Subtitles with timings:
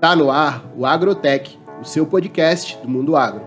[0.00, 3.42] Tá no ar o Agrotech, o seu podcast do mundo agro.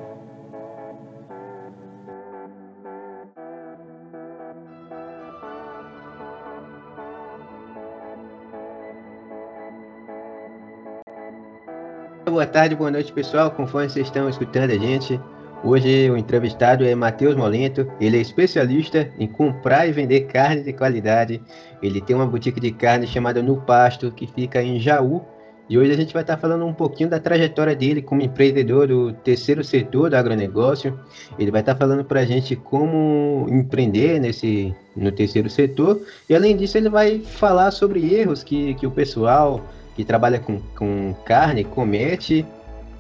[12.23, 13.49] Boa tarde, boa noite, pessoal.
[13.49, 15.19] Conforme vocês estão escutando a gente,
[15.63, 17.91] hoje o entrevistado é Matheus Molento.
[17.99, 21.41] Ele é especialista em comprar e vender carne de qualidade.
[21.81, 25.32] Ele tem uma boutique de carne chamada No Pasto, que fica em Jaú,
[25.73, 29.11] e hoje a gente vai estar falando um pouquinho da trajetória dele como empreendedor do
[29.11, 30.99] terceiro setor do agronegócio.
[31.39, 35.99] Ele vai estar falando para a gente como empreender nesse no terceiro setor.
[36.29, 40.59] E além disso, ele vai falar sobre erros que, que o pessoal que trabalha com,
[40.77, 42.45] com carne comete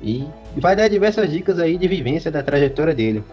[0.01, 3.23] e vai dar diversas dicas aí de vivência da trajetória dele.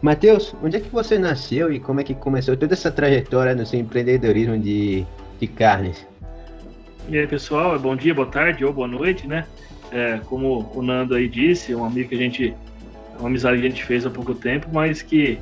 [0.00, 3.66] Matheus, onde é que você nasceu e como é que começou toda essa trajetória no
[3.66, 5.04] seu empreendedorismo de,
[5.40, 6.06] de carnes?
[7.06, 9.46] E aí, pessoal, bom dia, boa tarde ou boa noite, né?
[9.92, 12.54] É, como o Nando aí disse, um amigo que a gente,
[13.18, 15.38] uma amizade que a gente fez há pouco tempo, mas que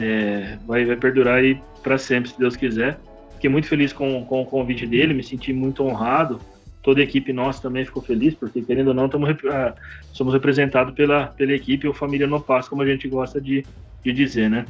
[0.00, 2.98] é, vai, vai perdurar aí para sempre, se Deus quiser.
[3.34, 6.40] Fiquei muito feliz com, com o convite dele, me senti muito honrado.
[6.82, 9.10] Toda a equipe nossa também ficou feliz, porque querendo ou não,
[9.50, 9.74] ah,
[10.12, 13.66] somos representados pela, pela equipe ou família No Passo, como a gente gosta de,
[14.02, 14.64] de dizer, né?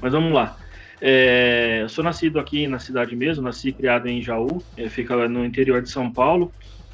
[0.00, 0.56] Mas vamos lá.
[1.00, 5.44] É, eu sou nascido aqui na cidade mesmo, nasci criado em Jaú, é, fica no
[5.44, 6.52] interior de São Paulo,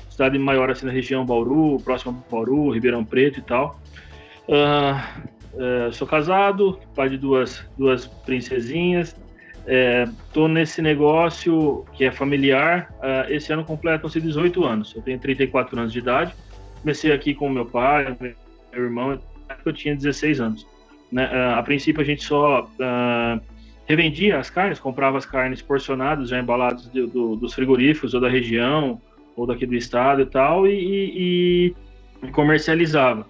[0.08, 3.80] cidade maior assim na região Bauru, próximo a Bauru, Ribeirão Preto e tal.
[4.48, 9.16] Uh, sou casado, pai de duas, duas princesinhas.
[10.28, 12.92] Estou é, nesse negócio que é familiar.
[12.98, 14.94] Uh, esse ano completam-se 18 anos.
[14.94, 16.34] Eu tenho 34 anos de idade.
[16.80, 18.34] Comecei aqui com meu pai, meu
[18.84, 19.18] irmão,
[19.64, 20.66] eu tinha 16 anos.
[21.10, 21.26] Né?
[21.26, 22.70] Uh, a princípio a gente só
[23.86, 28.28] revendia as carnes, comprava as carnes porcionadas, já embaladas do, do, dos frigoríficos ou da
[28.28, 29.00] região,
[29.36, 31.74] ou daqui do estado e tal, e,
[32.22, 33.26] e comercializava.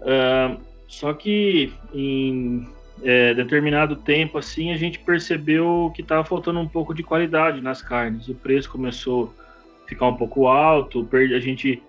[0.00, 2.66] Uh, só que em
[3.02, 7.82] é, determinado tempo, assim, a gente percebeu que estava faltando um pouco de qualidade nas
[7.82, 8.28] carnes.
[8.28, 9.34] O preço começou
[9.84, 11.82] a ficar um pouco alto, a gente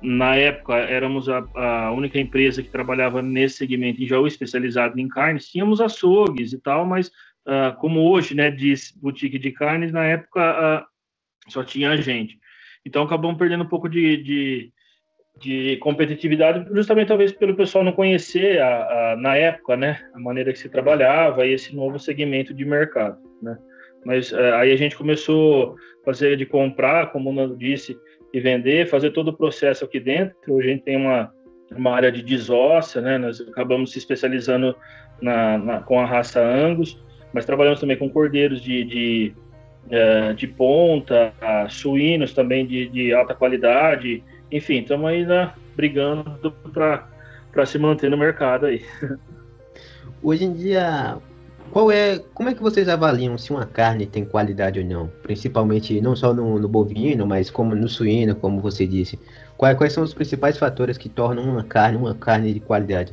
[0.00, 5.08] na época éramos a, a, única empresa que trabalhava nesse segmento em Jaú, especializado em
[5.08, 5.48] carnes.
[5.48, 7.08] Tínhamos açougues e tal, mas
[7.46, 12.38] uh, como hoje, né, diz boutique de carnes, na época uh, só tinha a gente.
[12.84, 14.72] Então acabamos perdendo um pouco de, de,
[15.40, 20.52] de, competitividade, justamente talvez pelo pessoal não conhecer a, a, na época, né, a maneira
[20.52, 23.58] que se trabalhava e esse novo segmento de mercado, né.
[24.04, 27.98] Mas uh, aí a gente começou a fazer de comprar, como o Nando disse,
[28.32, 30.36] e vender, fazer todo o processo aqui dentro.
[30.48, 31.32] Hoje a gente tem uma,
[31.70, 33.18] uma área de desossa, né?
[33.18, 34.76] Nós acabamos se especializando
[35.20, 37.02] na, na, com a raça Angus,
[37.32, 39.34] mas trabalhamos também com cordeiros de, de,
[39.86, 41.32] uh, de ponta,
[41.68, 44.22] suínos também de, de alta qualidade.
[44.50, 48.82] Enfim, estamos aí né, brigando para se manter no mercado aí.
[50.22, 51.18] Hoje em dia,
[51.70, 55.08] qual é, como é que vocês avaliam se uma carne tem qualidade ou não?
[55.22, 59.18] Principalmente não só no, no bovino, mas como no suíno, como você disse.
[59.56, 63.12] Quais, quais são os principais fatores que tornam uma carne uma carne de qualidade?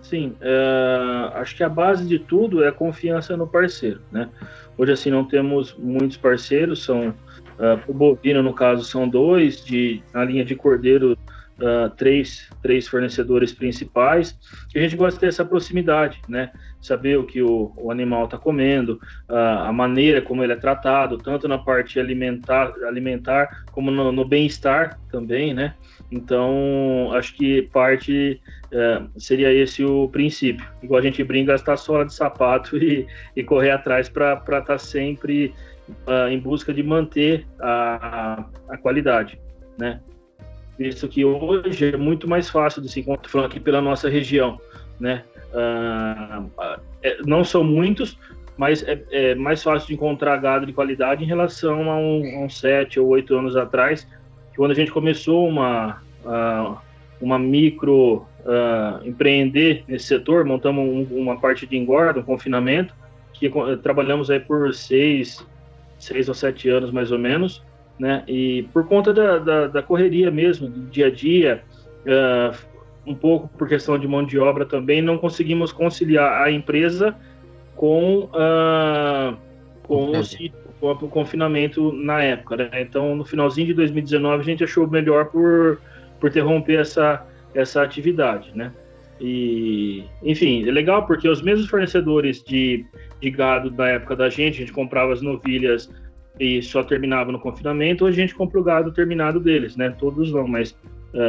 [0.00, 4.28] Sim, uh, acho que a base de tudo é a confiança no parceiro, né?
[4.76, 10.02] Hoje assim não temos muitos parceiros, são uh, o bovino no caso são dois, de
[10.12, 11.16] na linha de cordeiro
[11.58, 14.36] uh, três, três fornecedores principais.
[14.74, 16.50] E a gente gosta de ter essa proximidade, né?
[16.82, 19.00] Saber o que o, o animal está comendo,
[19.30, 24.24] uh, a maneira como ele é tratado, tanto na parte alimentar, alimentar como no, no
[24.24, 25.74] bem-estar também, né?
[26.10, 30.66] Então, acho que parte uh, seria esse o princípio.
[30.82, 33.06] Igual a gente brinca, gastar sola de sapato e,
[33.36, 35.54] e correr atrás para estar tá sempre
[36.06, 39.40] uh, em busca de manter a, a qualidade,
[39.78, 40.00] né?
[40.78, 44.60] visto que hoje é muito mais fácil de se encontrar aqui pela nossa região,
[44.98, 45.24] né?
[45.52, 46.50] Uh,
[47.26, 48.18] não são muitos,
[48.56, 52.58] mas é, é, mais fácil de encontrar gado de qualidade em relação a, um, uns
[52.58, 54.06] sete ou oito anos atrás,
[54.56, 56.76] quando a gente começou uma, uh,
[57.20, 62.94] uma micro uh, empreender nesse setor, montamos um, uma parte de engorda, um confinamento,
[63.32, 63.50] que
[63.82, 65.44] trabalhamos aí por seis,
[65.98, 67.62] seis ou sete anos mais ou menos,
[67.98, 68.22] né?
[68.28, 71.62] E por conta da, da, da correria mesmo, do dia a dia,
[72.06, 72.56] uh,
[73.06, 77.16] um pouco por questão de mão de obra também, não conseguimos conciliar a empresa
[77.74, 79.36] com, uh,
[79.82, 82.56] com, o, com o confinamento na época.
[82.56, 82.70] Né?
[82.80, 85.80] Então, no finalzinho de 2019, a gente achou melhor por,
[86.20, 88.72] por interromper essa, essa atividade, né?
[89.20, 92.84] E, enfim, é legal porque os mesmos fornecedores de,
[93.20, 95.88] de gado da época da gente, a gente comprava as novilhas
[96.40, 99.94] e só terminava no confinamento, hoje a gente compra o gado terminado deles, né?
[99.96, 100.76] Todos vão, mas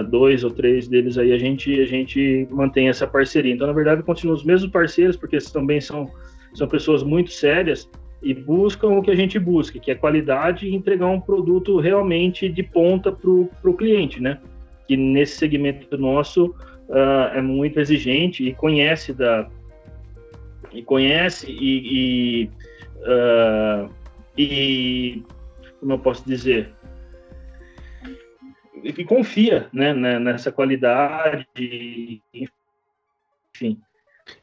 [0.10, 3.54] dois ou três deles aí a gente, a gente mantém essa parceria.
[3.54, 6.10] Então, na verdade, continuam os mesmos parceiros, porque eles também são,
[6.54, 7.90] são pessoas muito sérias
[8.22, 12.48] e buscam o que a gente busca, que é qualidade e entregar um produto realmente
[12.48, 14.40] de ponta para o cliente, né?
[14.88, 16.56] Que nesse segmento nosso
[16.88, 19.50] uh, é muito exigente e conhece da
[20.72, 22.50] e conhece e, e,
[23.04, 23.90] uh,
[24.38, 25.22] e
[25.80, 26.72] como eu posso dizer
[28.84, 31.48] e confia né, né nessa qualidade
[33.56, 33.80] enfim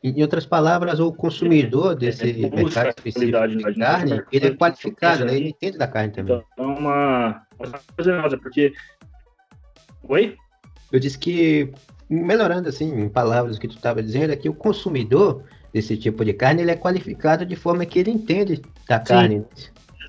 [0.03, 5.37] em outras palavras, o consumidor desse é, mercado específico de carne, ele é qualificado, né?
[5.37, 6.43] ele entende da carne também.
[6.53, 7.47] Então, é uma
[7.97, 8.73] coisa porque...
[10.03, 10.37] Oi?
[10.93, 11.73] Eu disse que,
[12.09, 16.25] melhorando assim, em palavras o que tu estava dizendo, é que o consumidor desse tipo
[16.25, 19.05] de carne, ele é qualificado de forma que ele entende da Sim.
[19.05, 19.45] carne.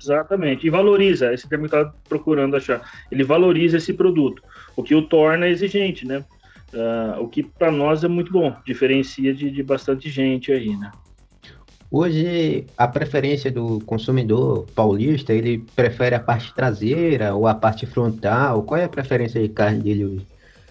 [0.02, 4.42] Exatamente, e valoriza, esse termo que está procurando achar, ele valoriza esse produto,
[4.76, 6.24] o que o torna exigente, né?
[6.72, 10.90] Uh, o que para nós é muito bom, diferencia de, de bastante gente aí, né?
[11.90, 18.62] Hoje, a preferência do consumidor paulista, ele prefere a parte traseira ou a parte frontal?
[18.62, 20.26] Qual é a preferência de carne dele hoje?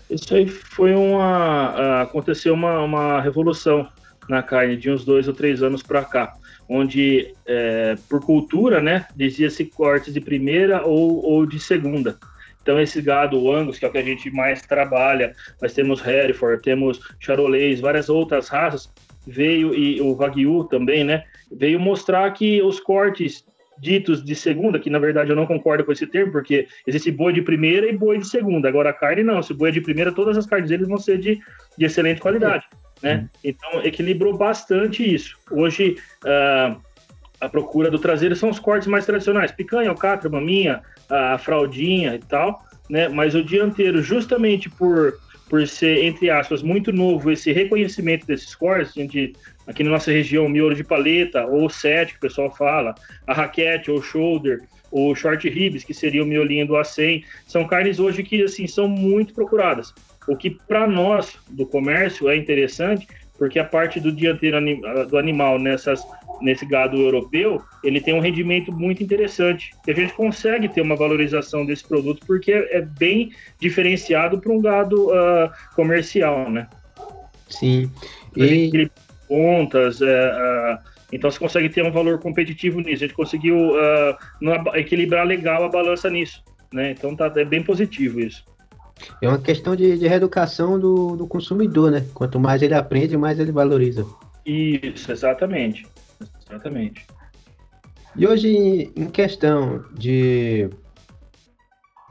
[0.09, 2.01] Isso aí foi uma.
[2.01, 3.87] Aconteceu uma, uma revolução
[4.27, 6.33] na carne de uns dois ou três anos para cá,
[6.73, 12.18] onde, é, por cultura, né, dizia-se cortes de primeira ou, ou de segunda.
[12.62, 16.06] Então, esse gado, o Angus, que é o que a gente mais trabalha, nós temos
[16.06, 18.89] Hereford, temos Charolais, várias outras raças,
[19.27, 21.25] veio, e o Wagyu também, né?
[21.51, 23.44] Veio mostrar que os cortes
[23.77, 27.33] ditos de segunda, que na verdade eu não concordo com esse termo, porque existe boi
[27.33, 28.69] de primeira e boi de segunda.
[28.69, 29.41] Agora, a carne não.
[29.41, 31.41] Se boi é de primeira, todas as carnes deles vão ser de,
[31.77, 32.63] de excelente qualidade.
[33.01, 33.27] Né?
[33.44, 35.38] Então, equilibrou bastante isso.
[35.50, 36.80] Hoje, uh,
[37.39, 42.19] a procura do traseiro são os cortes mais tradicionais: picanha, alcatra, maminha, a fraldinha e
[42.19, 43.09] tal, né?
[43.09, 45.18] Mas o dianteiro, justamente por,
[45.50, 49.33] por ser, entre aspas, muito novo, esse reconhecimento desses cortes, gente,
[49.65, 52.94] aqui na nossa região, miolo de paleta, ou sete, que o pessoal fala,
[53.25, 54.62] a raquete, ou shoulder,
[54.92, 58.88] ou short ribs, que seria o miolinho do A100, são carnes hoje que, assim, são
[58.88, 59.94] muito procuradas.
[60.27, 63.07] O que, para nós, do comércio, é interessante,
[63.38, 64.57] porque a parte do dianteiro
[65.07, 66.06] do animal nessas
[66.41, 69.71] nesse gado europeu, ele tem um rendimento muito interessante.
[69.88, 74.59] E a gente consegue ter uma valorização desse produto porque é bem diferenciado para um
[74.59, 76.67] gado uh, comercial, né?
[77.47, 77.91] Sim.
[78.35, 78.89] E...
[79.27, 80.77] Pontas, uh, uh,
[81.12, 83.03] então você consegue ter um valor competitivo nisso.
[83.03, 86.44] A gente conseguiu uh, equilibrar legal a balança nisso,
[86.74, 86.91] né?
[86.91, 88.44] Então tá, é bem positivo isso.
[89.21, 92.06] É uma questão de, de reeducação do, do consumidor, né?
[92.13, 94.06] Quanto mais ele aprende, mais ele valoriza.
[94.45, 95.86] Isso, exatamente.
[96.45, 97.06] Exatamente.
[98.15, 100.69] E hoje, em questão de,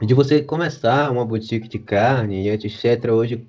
[0.01, 3.47] de você começar uma boutique de carne e etc., hoje,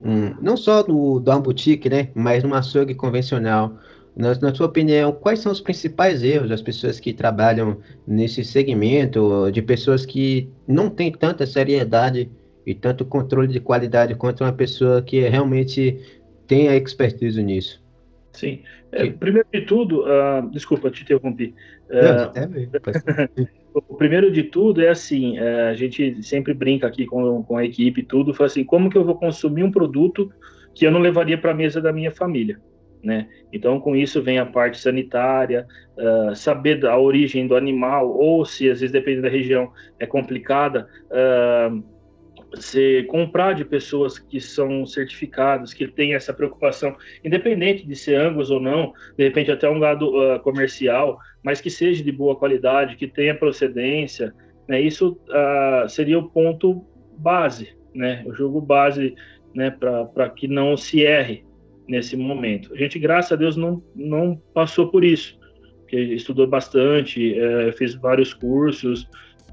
[0.00, 3.78] um, não só do, uma boutique, né, mas numa açougue convencional,
[4.16, 9.50] na, na sua opinião, quais são os principais erros das pessoas que trabalham nesse segmento,
[9.52, 12.30] de pessoas que não têm tanta seriedade
[12.66, 15.98] e tanto controle de qualidade quanto uma pessoa que realmente
[16.46, 17.82] tem a expertise nisso?
[18.32, 18.62] Sim.
[18.92, 21.54] É, primeiro de tudo, uh, desculpa, te interrompi.
[21.88, 23.48] Uh,
[23.88, 27.64] o primeiro de tudo é assim, uh, a gente sempre brinca aqui com, com a
[27.64, 30.30] equipe e tudo, fala assim, como que eu vou consumir um produto
[30.74, 32.60] que eu não levaria para a mesa da minha família?
[33.02, 33.28] Né?
[33.52, 38.68] Então, com isso vem a parte sanitária, uh, saber a origem do animal, ou se
[38.68, 41.95] às vezes depende da região é complicada, uh,
[42.50, 48.50] você comprar de pessoas que são certificadas, que têm essa preocupação, independente de ser Angus
[48.50, 52.96] ou não, de repente até um gado uh, comercial, mas que seja de boa qualidade,
[52.96, 54.32] que tenha procedência,
[54.68, 54.80] né?
[54.80, 56.84] Isso uh, seria o ponto
[57.18, 58.24] base, né?
[58.26, 59.14] O jogo base,
[59.54, 59.70] né?
[59.70, 61.44] Para que não se erre
[61.88, 62.74] nesse momento.
[62.74, 65.38] A gente, graças a Deus, não, não passou por isso,
[65.80, 69.08] porque estudou bastante, é, fez vários cursos,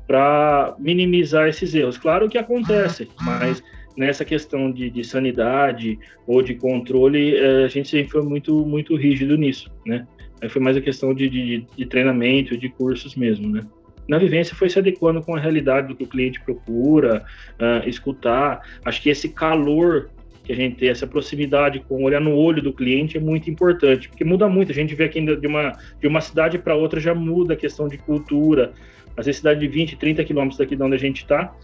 [0.07, 1.97] para minimizar esses erros.
[1.97, 3.63] Claro que acontece, mas
[3.95, 8.95] nessa questão de, de sanidade ou de controle, eh, a gente sempre foi muito, muito
[8.95, 10.05] rígido nisso, né?
[10.41, 13.61] Aí foi mais a questão de, de, de treinamento, de cursos mesmo, né?
[14.07, 18.61] na vivência foi se adequando com a realidade do que o cliente procura, uh, escutar.
[18.83, 20.09] Acho que esse calor
[20.43, 24.09] que a gente tem, essa proximidade com olhar no olho do cliente é muito importante,
[24.09, 24.71] porque muda muito.
[24.71, 25.71] A gente vê aqui de uma,
[26.01, 28.73] de uma cidade para outra já muda a questão de cultura,
[29.15, 31.55] às vezes cidade de 20, 30 quilômetros daqui de onde a gente está,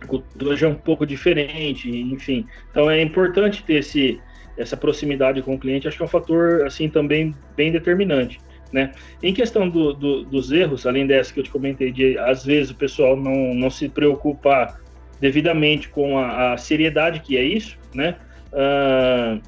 [0.00, 2.44] a cultura já é um pouco diferente, enfim.
[2.70, 4.20] Então é importante ter esse,
[4.58, 8.40] essa proximidade com o cliente, acho que é um fator assim também bem determinante.
[8.72, 8.92] Né?
[9.22, 12.72] Em questão do, do, dos erros, além dessa que eu te comentei, de às vezes
[12.72, 14.80] o pessoal não, não se preocupar
[15.20, 18.16] devidamente com a, a seriedade que é isso, né?
[18.52, 19.40] Uh,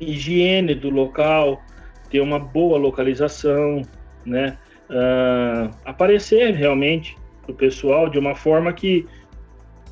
[0.00, 1.62] higiene do local,
[2.10, 3.82] ter uma boa localização,
[4.24, 4.56] né?
[4.90, 7.16] Uh, aparecer realmente
[7.48, 9.06] o pessoal de uma forma que,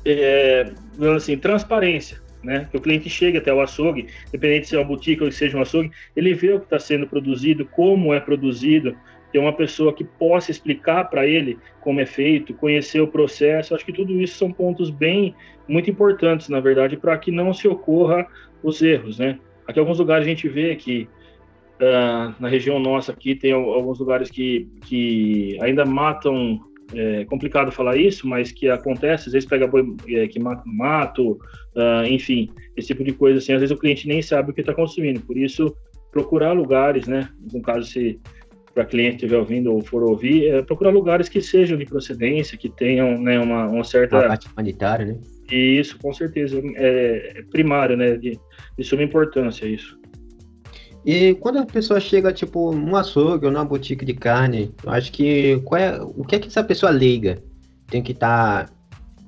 [0.05, 0.71] é,
[1.15, 2.67] assim, transparência, né?
[2.69, 5.61] Que o cliente chegue até o açougue, independente se é uma boutique ou seja um
[5.61, 8.95] açougue, ele vê o que está sendo produzido, como é produzido,
[9.33, 13.73] ter uma pessoa que possa explicar para ele como é feito, conhecer o processo.
[13.73, 15.35] Acho que tudo isso são pontos bem
[15.67, 18.27] muito importantes, na verdade, para que não se ocorra
[18.61, 19.39] os erros, né?
[19.67, 21.09] Aqui alguns lugares a gente vê que
[21.81, 26.61] uh, na região nossa aqui tem alguns lugares que, que ainda matam
[26.95, 31.39] é complicado falar isso, mas que acontece, às vezes pega boi é, que mata mato,
[31.75, 34.61] uh, enfim, esse tipo de coisa assim, às vezes o cliente nem sabe o que
[34.61, 35.75] está consumindo, por isso
[36.11, 38.19] procurar lugares, né, no caso se
[38.73, 42.69] para cliente estiver ouvindo ou for ouvir, é procurar lugares que sejam de procedência, que
[42.69, 44.17] tenham né, uma, uma certa...
[44.17, 45.17] Uma parte humanitária, né?
[45.51, 48.39] Isso, com certeza, é, é primário, né, de,
[48.77, 49.99] de suma importância isso.
[51.05, 55.11] E quando a pessoa chega, tipo, num açougue ou numa boutique de carne, eu acho
[55.11, 57.43] que qual é, o que é que essa pessoa leiga
[57.87, 58.73] tem que estar tá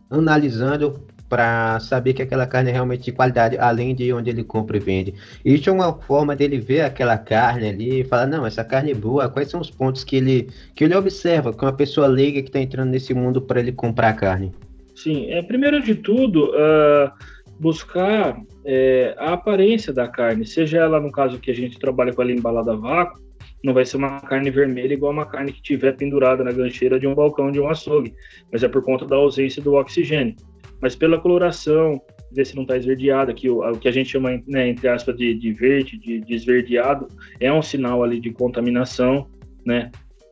[0.10, 4.78] analisando para saber que aquela carne é realmente de qualidade, além de onde ele compra
[4.78, 5.14] e vende.
[5.44, 8.96] Isso é uma forma dele ver aquela carne ali e falar, não, essa carne é
[8.96, 12.50] boa, quais são os pontos que ele, que ele observa com uma pessoa leiga que
[12.50, 14.52] está entrando nesse mundo para ele comprar carne?
[14.96, 17.12] Sim, é, primeiro de tudo, uh,
[17.60, 22.22] buscar é, a aparência da carne, seja ela, no caso que a gente trabalha com
[22.22, 23.26] ela embalada a vácuo,
[23.64, 27.08] não vai ser uma carne vermelha igual uma carne que tiver pendurada na gancheira de
[27.08, 28.14] um balcão de um açougue,
[28.52, 30.36] mas é por conta da ausência do oxigênio.
[30.82, 32.02] Mas pela coloração,
[32.32, 35.16] ver se não está esverdeada, que o, o, que a gente chama, né, entre aspas,
[35.16, 37.08] de, de verde, de, de, esverdeado,
[37.40, 39.28] é um sinal ali de contaminação,
[39.66, 39.92] né?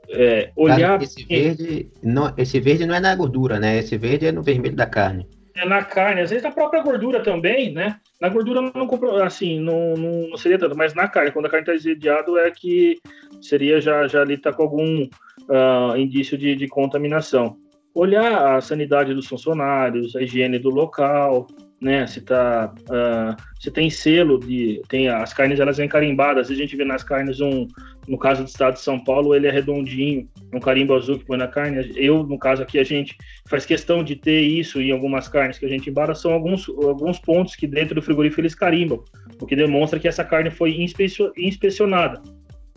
[0.10, 1.02] É, olhar...
[1.02, 3.78] Esse verde, não, esse verde não é na gordura, né?
[3.78, 7.22] Esse verde é no vermelho da carne é na carne, às vezes na própria gordura
[7.22, 8.00] também, né?
[8.20, 11.64] Na gordura não assim, não, não, não, seria tanto, mas na carne, quando a carne
[11.64, 13.00] está exediado é que
[13.42, 17.58] seria já, já ali tá com algum uh, indício de, de contaminação.
[17.96, 21.48] Olhar a sanidade dos funcionários, a higiene do local,
[21.80, 22.08] né?
[22.08, 26.50] Se tá, uh, se tem selo de, tem as carnes elas vêm carimbadas.
[26.50, 27.68] A gente vê nas carnes um,
[28.08, 31.38] no caso do estado de São Paulo, ele é redondinho, um carimbo azul que põe
[31.38, 31.92] na carne.
[31.96, 33.16] Eu, no caso aqui, a gente
[33.48, 37.20] faz questão de ter isso em algumas carnes que a gente embara, são alguns, alguns
[37.20, 39.04] pontos que dentro do frigorífico eles carimbam,
[39.40, 40.76] o que demonstra que essa carne foi
[41.38, 42.22] inspecionada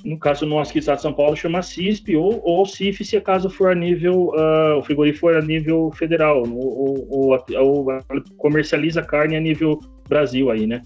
[0.06, 3.50] no caso nosso aqui, Estado de São Paulo, chama CISP ou, ou CIF, se caso
[3.50, 7.88] for a nível, uh, o frigorífico for a nível federal, ou, ou, ou,
[8.36, 10.82] comercializa carne a nível Brasil aí, né?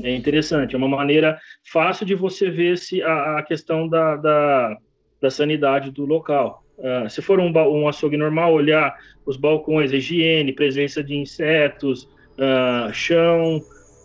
[0.00, 4.76] É interessante, é uma maneira fácil de você ver se a, a questão da, da,
[5.20, 6.62] da, sanidade do local.
[6.78, 8.96] Uh, se for um, um açougue normal, olhar
[9.26, 12.04] os balcões, higiene, presença de insetos,
[12.38, 13.60] uh, chão,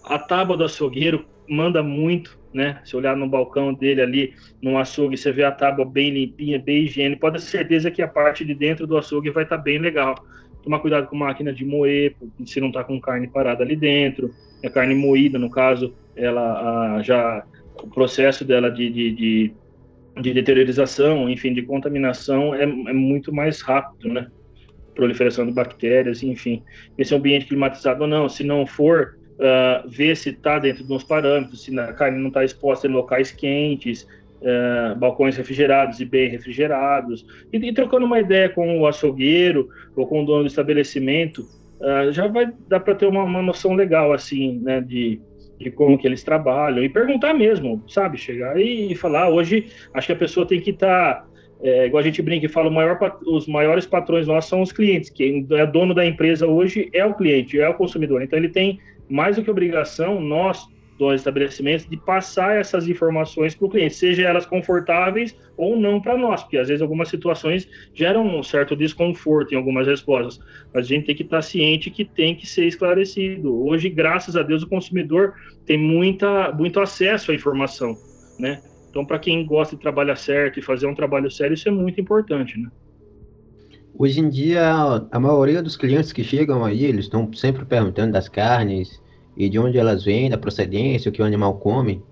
[0.05, 2.79] a tábua do açougueiro manda muito, né?
[2.85, 6.85] Se olhar no balcão dele ali, no açougue, você vê a tábua bem limpinha, bem
[6.85, 9.77] higiênica, pode ter certeza que a parte de dentro do açougue vai estar tá bem
[9.77, 10.15] legal.
[10.63, 14.31] Tomar cuidado com máquina de moer, se não está com carne parada ali dentro.
[14.63, 17.43] A carne moída, no caso, ela já
[17.83, 19.53] o processo dela de, de, de,
[20.21, 24.27] de deteriorização, enfim, de contaminação é, é muito mais rápido, né?
[24.95, 26.63] Proliferação de bactérias, enfim.
[26.97, 31.63] Esse ambiente climatizado ou não, se não for, uh, ver se está dentro dos parâmetros,
[31.63, 34.07] se a carne não está exposta em locais quentes,
[34.41, 40.07] uh, balcões refrigerados e bem refrigerados, e, e, trocando uma ideia com o açougueiro ou
[40.07, 41.41] com o dono do estabelecimento,
[41.79, 45.19] uh, já vai dar para ter uma, uma, noção legal, assim, né, de,
[45.59, 50.13] de como que eles trabalham, e perguntar mesmo, sabe, chegar e falar, hoje, acho que
[50.13, 51.15] a pessoa tem que estar...
[51.15, 54.73] Tá, é, igual a gente brinca e fala, maior, os maiores patrões nossos são os
[54.73, 55.09] clientes.
[55.09, 58.21] Quem é dono da empresa hoje é o cliente, é o consumidor.
[58.21, 58.77] Então ele tem
[59.09, 64.23] mais do que obrigação, nós, dos estabelecimentos, de passar essas informações para o cliente, seja
[64.23, 69.53] elas confortáveis ou não para nós, porque às vezes algumas situações geram um certo desconforto
[69.53, 70.39] em algumas respostas,
[70.73, 73.65] mas a gente tem que estar ciente que tem que ser esclarecido.
[73.65, 75.33] Hoje, graças a Deus, o consumidor
[75.65, 77.97] tem muita, muito acesso à informação,
[78.39, 78.61] né?
[78.89, 81.99] Então, para quem gosta de trabalhar certo e fazer um trabalho sério, isso é muito
[81.99, 82.69] importante, né?
[83.97, 84.61] Hoje em dia,
[85.09, 89.01] a maioria dos clientes que chegam aí, eles estão sempre perguntando das carnes
[89.37, 92.03] e de onde elas vêm, da procedência, o que o animal come.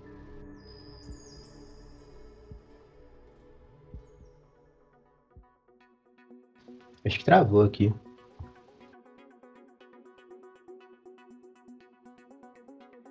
[7.04, 7.92] Acho que travou aqui.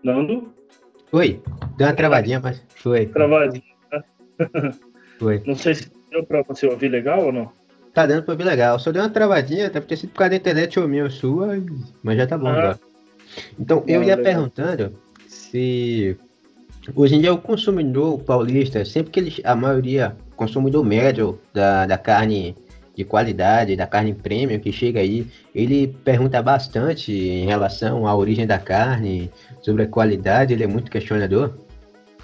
[0.03, 0.51] Nando?
[1.11, 1.43] Foi.
[1.77, 3.05] Deu uma travadinha, mas foi.
[3.05, 3.63] Travadinha.
[5.19, 5.43] Foi.
[5.45, 7.62] Não sei se deu para você ouvir legal ou não.
[7.93, 8.79] Tá dando pra ouvir legal.
[8.79, 11.61] Só deu uma travadinha, deve ter sido por causa da internet ou minha sua,
[12.01, 12.51] mas já tá bom ah.
[12.51, 12.79] agora.
[13.59, 14.93] Então, eu ia perguntando
[15.27, 16.17] se
[16.95, 21.97] hoje em dia o consumidor paulista, sempre que ele, a maioria, consumidor médio da, da
[21.97, 22.55] carne
[22.95, 28.45] de qualidade, da carne premium que chega aí, ele pergunta bastante em relação à origem
[28.45, 29.31] da carne,
[29.61, 31.53] sobre a qualidade, ele é muito questionador?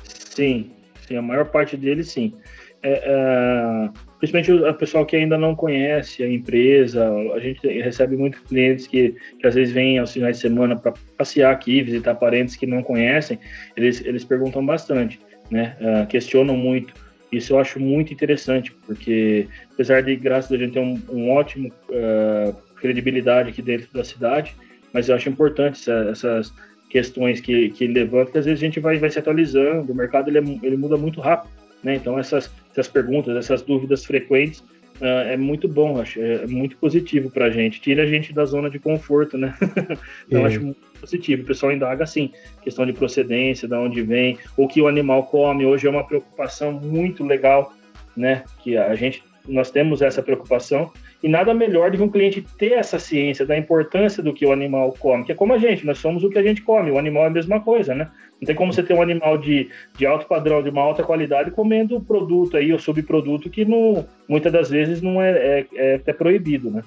[0.03, 0.71] Sim,
[1.07, 2.33] sim, a maior parte dele sim.
[2.81, 8.39] É, é, principalmente o pessoal que ainda não conhece a empresa, a gente recebe muitos
[8.41, 12.55] clientes que, que às vezes vêm aos finais de semana para passear aqui, visitar parentes
[12.55, 13.37] que não conhecem,
[13.75, 15.19] eles, eles perguntam bastante,
[15.51, 15.75] né?
[15.81, 16.93] Uh, questionam muito.
[17.31, 21.71] Isso eu acho muito interessante, porque apesar de, graças a gente ter um, um ótimo
[21.89, 24.55] uh, credibilidade aqui dentro da cidade,
[24.93, 26.53] mas eu acho importante essa, essas
[26.89, 29.95] questões que, que ele levanta, que às vezes a gente vai, vai se atualizando, o
[29.95, 31.51] mercado ele, é, ele muda muito rápido,
[31.83, 31.95] né?
[31.95, 34.59] Então essas, essas perguntas, essas dúvidas frequentes,
[35.01, 38.45] uh, é muito bom, acho, é muito positivo para a gente, tira a gente da
[38.45, 39.55] zona de conforto, né?
[40.27, 40.47] então é.
[40.47, 41.43] acho muito positivo.
[41.43, 45.65] O pessoal indaga assim, questão de procedência, de onde vem, o que o animal come.
[45.65, 47.73] Hoje é uma preocupação muito legal,
[48.15, 48.43] né?
[48.61, 52.73] Que a gente nós temos essa preocupação e nada melhor do que um cliente ter
[52.73, 55.97] essa ciência da importância do que o animal come, que é como a gente, nós
[55.97, 58.09] somos o que a gente come, o animal é a mesma coisa, né?
[58.39, 61.51] Não tem como você ter um animal de, de alto padrão, de uma alta qualidade,
[61.51, 66.13] comendo produto aí, ou subproduto que não, muitas das vezes não é, é, é até
[66.13, 66.83] proibido, né?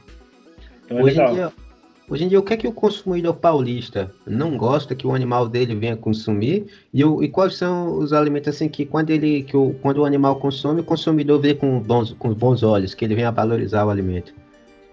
[0.84, 1.32] Então é Hoje legal.
[1.32, 1.52] Em dia,
[2.12, 5.48] Hoje em dia, o que é que o consumidor paulista não gosta que o animal
[5.48, 6.66] dele venha consumir?
[6.92, 10.04] E, o, e quais são os alimentos assim que quando ele que o, quando o
[10.04, 13.90] animal consome, o consumidor vê com bons, com bons olhos, que ele venha valorizar o
[13.90, 14.34] alimento?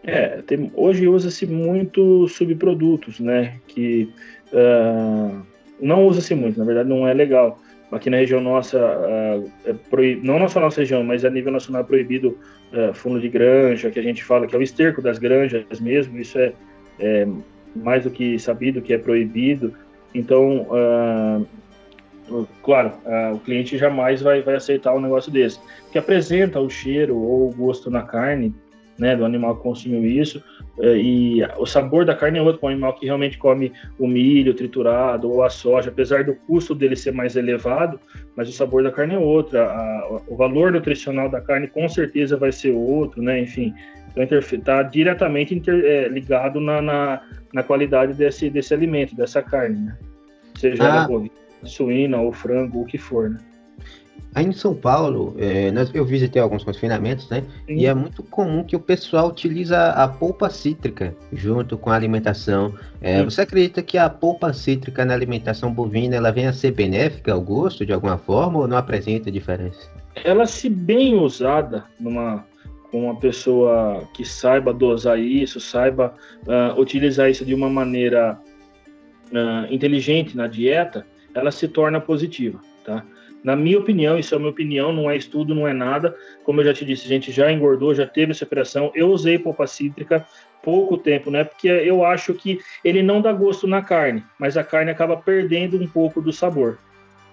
[0.04, 3.60] É, tem, hoje usa-se muito subprodutos, né?
[3.68, 4.10] Que
[4.54, 5.42] uh,
[5.82, 7.60] não usa-se muito, na verdade não é legal.
[7.92, 10.24] Aqui na região nossa, uh, é proib...
[10.24, 12.38] não na nossa região, mas a nível nacional é proibido
[12.72, 16.20] uh, fundo de granja, que a gente fala que é o esterco das granjas mesmo,
[16.20, 16.54] isso é
[17.00, 17.28] é
[17.76, 19.74] mais do que sabido que é proibido.
[20.13, 22.94] Então, uh, claro,
[23.34, 25.60] o cliente jamais vai, vai aceitar um negócio desse,
[25.92, 28.54] que apresenta o cheiro ou o gosto na carne,
[29.00, 30.44] né, do animal que consumiu isso,
[30.78, 34.08] uh, e o sabor da carne é outro para um animal que realmente come o
[34.08, 38.00] milho triturado ou a soja, apesar do custo dele ser mais elevado,
[38.36, 42.38] mas o sabor da carne é outro, a, o valor nutricional da carne com certeza
[42.38, 43.74] vai ser outro, né, enfim,
[44.16, 47.22] então, está diretamente inter, é, ligado na, na,
[47.54, 49.98] na, qualidade desse, desse alimento, dessa carne, né?
[50.56, 51.08] Seja ah.
[51.08, 51.32] bovina,
[51.64, 53.38] suína ou frango, o que for, né?
[54.36, 57.44] Aí em São Paulo, é, nós, eu visitei alguns confinamentos, né?
[57.65, 57.76] Sim.
[57.76, 62.74] E é muito comum que o pessoal utiliza a polpa cítrica junto com a alimentação.
[63.02, 67.34] É, você acredita que a polpa cítrica na alimentação bovina ela vem a ser benéfica
[67.34, 69.89] ao gosto de alguma forma ou não apresenta diferença?
[70.24, 72.46] Ela, se bem usada numa
[72.92, 76.13] com uma pessoa que saiba dosar isso, saiba
[76.48, 78.39] uh, utilizar isso de uma maneira
[79.32, 83.06] uh, inteligente na dieta, ela se torna positiva, tá?
[83.43, 86.15] Na minha opinião, isso é a minha opinião, não é estudo, não é nada.
[86.43, 88.91] Como eu já te disse, a gente já engordou, já teve essa pressão.
[88.93, 90.25] Eu usei polpa cítrica
[90.62, 91.43] pouco tempo, né?
[91.43, 95.82] Porque eu acho que ele não dá gosto na carne, mas a carne acaba perdendo
[95.82, 96.78] um pouco do sabor,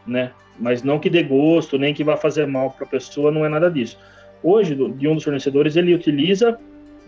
[0.07, 0.31] né?
[0.59, 3.49] Mas não que dê gosto, nem que vá fazer mal para a pessoa, não é
[3.49, 3.99] nada disso
[4.42, 6.59] hoje de um dos fornecedores ele utiliza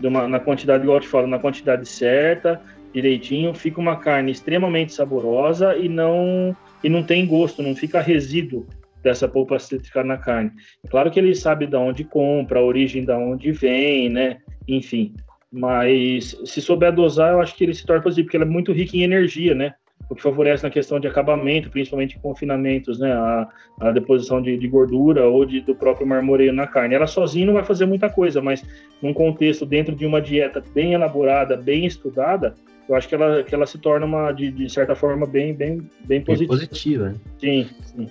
[0.03, 2.61] uma, na quantidade, igual eu te falo, na quantidade certa,
[2.93, 8.65] direitinho, fica uma carne extremamente saborosa e não e não tem gosto, não fica resíduo
[9.03, 10.51] dessa polpa cítrica na carne.
[10.89, 14.37] Claro que ele sabe de onde compra, a origem de onde vem, né?
[14.67, 15.15] Enfim,
[15.51, 18.71] mas se souber dosar, eu acho que ele se torna positivo, porque ele é muito
[18.71, 19.73] rico em energia, né?
[20.09, 23.47] o que favorece na questão de acabamento, principalmente em confinamentos, né, a,
[23.79, 26.95] a deposição de, de, gordura ou de, do próprio marmoreio na carne.
[26.95, 28.65] Ela sozinha não vai fazer muita coisa, mas
[29.01, 32.55] num contexto dentro de uma dieta bem elaborada, bem estudada,
[32.87, 35.87] eu acho que ela, que ela se torna uma, de, de certa forma, bem, bem,
[36.05, 36.57] bem positiva.
[36.57, 37.09] Bem positiva.
[37.09, 37.15] Né?
[37.37, 38.07] Sim, sim.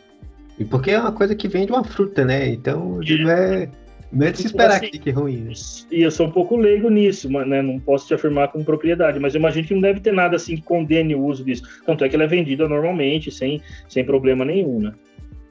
[0.59, 2.49] E porque é uma coisa que vem de uma fruta, né?
[2.49, 3.69] Então, não é
[4.11, 5.37] não é de se esperar assim, que é ruim.
[5.43, 5.53] Né?
[5.91, 7.61] E eu sou um pouco leigo nisso, né?
[7.61, 10.57] Não posso te afirmar com propriedade, mas eu imagino que não deve ter nada assim
[10.57, 11.63] que condene o uso disso.
[11.85, 14.95] Tanto é que ela é vendida normalmente, sem, sem problema nenhum, né?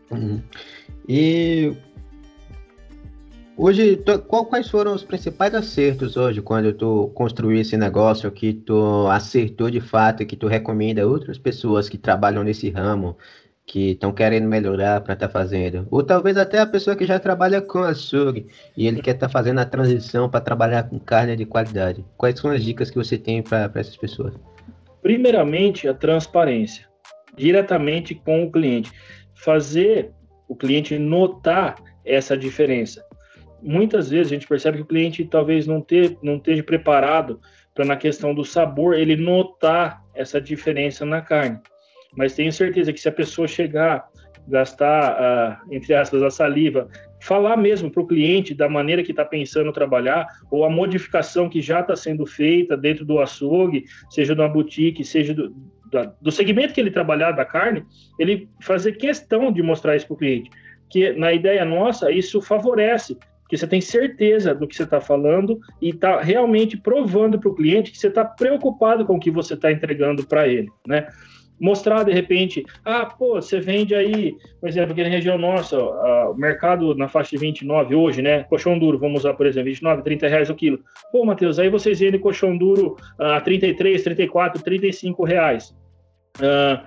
[0.09, 0.41] Uhum.
[1.07, 1.71] E
[3.55, 9.07] hoje, qual, quais foram os principais acertos hoje quando tu construiu esse negócio que tu
[9.07, 13.15] acertou de fato e que tu recomenda a outras pessoas que trabalham nesse ramo
[13.67, 15.85] que estão querendo melhorar para estar tá fazendo.
[15.91, 19.31] Ou talvez até a pessoa que já trabalha com açougue e ele quer estar tá
[19.31, 22.03] fazendo a transição para trabalhar com carne de qualidade.
[22.15, 24.33] Quais são as dicas que você tem para essas pessoas?
[25.01, 26.87] Primeiramente, a transparência,
[27.35, 28.89] diretamente com o cliente.
[29.35, 30.11] Fazer
[30.47, 31.75] o cliente notar
[32.05, 33.05] essa diferença?
[33.61, 37.41] Muitas vezes a gente percebe que o cliente talvez não, ter, não esteja preparado
[37.75, 41.59] para, na questão do sabor, ele notar essa diferença na carne.
[42.17, 44.09] Mas tenho certeza que se a pessoa chegar,
[44.47, 46.89] gastar, uh, entre aspas, a saliva,
[47.21, 51.61] falar mesmo para o cliente da maneira que está pensando trabalhar, ou a modificação que
[51.61, 55.55] já está sendo feita dentro do açougue, seja uma boutique, seja do,
[56.19, 57.85] do segmento que ele trabalhar da carne,
[58.19, 60.49] ele fazer questão de mostrar isso para o cliente.
[60.89, 63.15] Que na ideia nossa, isso favorece,
[63.49, 67.55] que você tem certeza do que você está falando e está realmente provando para o
[67.55, 71.07] cliente que você está preocupado com o que você está entregando para ele, né?
[71.59, 76.33] Mostrar de repente, ah, pô, você vende aí, por exemplo, aqui na região nossa, o
[76.35, 78.43] mercado na faixa de 29 hoje, né?
[78.43, 80.79] Colchão duro, vamos usar, por exemplo, 29, 30 reais o quilo.
[81.11, 85.75] Pô, Matheus, aí vocês vendem colchão duro a 33, 34, 35 reais.
[86.37, 86.85] Uh,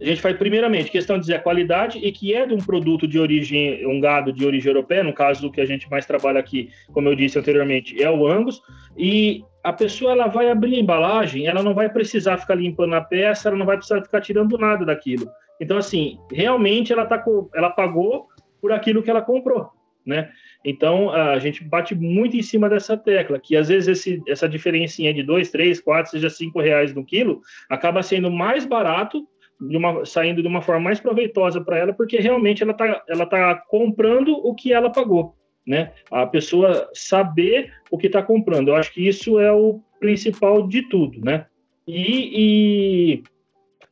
[0.00, 3.06] a gente faz primeiramente questão de dizer a qualidade e que é de um produto
[3.06, 6.40] de origem, um gado de origem europeia, no caso do que a gente mais trabalha
[6.40, 8.60] aqui, como eu disse anteriormente, é o Angus,
[8.96, 13.00] e a pessoa ela vai abrir a embalagem, ela não vai precisar ficar limpando a
[13.00, 15.26] peça, ela não vai precisar ficar tirando nada daquilo.
[15.60, 17.22] Então, assim, realmente ela, tá,
[17.54, 18.26] ela pagou
[18.60, 19.70] por aquilo que ela comprou,
[20.04, 20.30] né?
[20.64, 25.12] Então, a gente bate muito em cima dessa tecla, que às vezes esse, essa diferencinha
[25.12, 29.26] de 2, 3, 4, seja 5 reais no quilo, acaba sendo mais barato,
[29.68, 33.26] de uma, saindo de uma forma mais proveitosa para ela, porque realmente ela está ela
[33.26, 35.34] tá comprando o que ela pagou
[35.66, 35.92] né?
[36.10, 38.68] A pessoa saber o que está comprando.
[38.68, 41.46] Eu acho que isso é o principal de tudo, né?
[41.86, 43.22] E, e,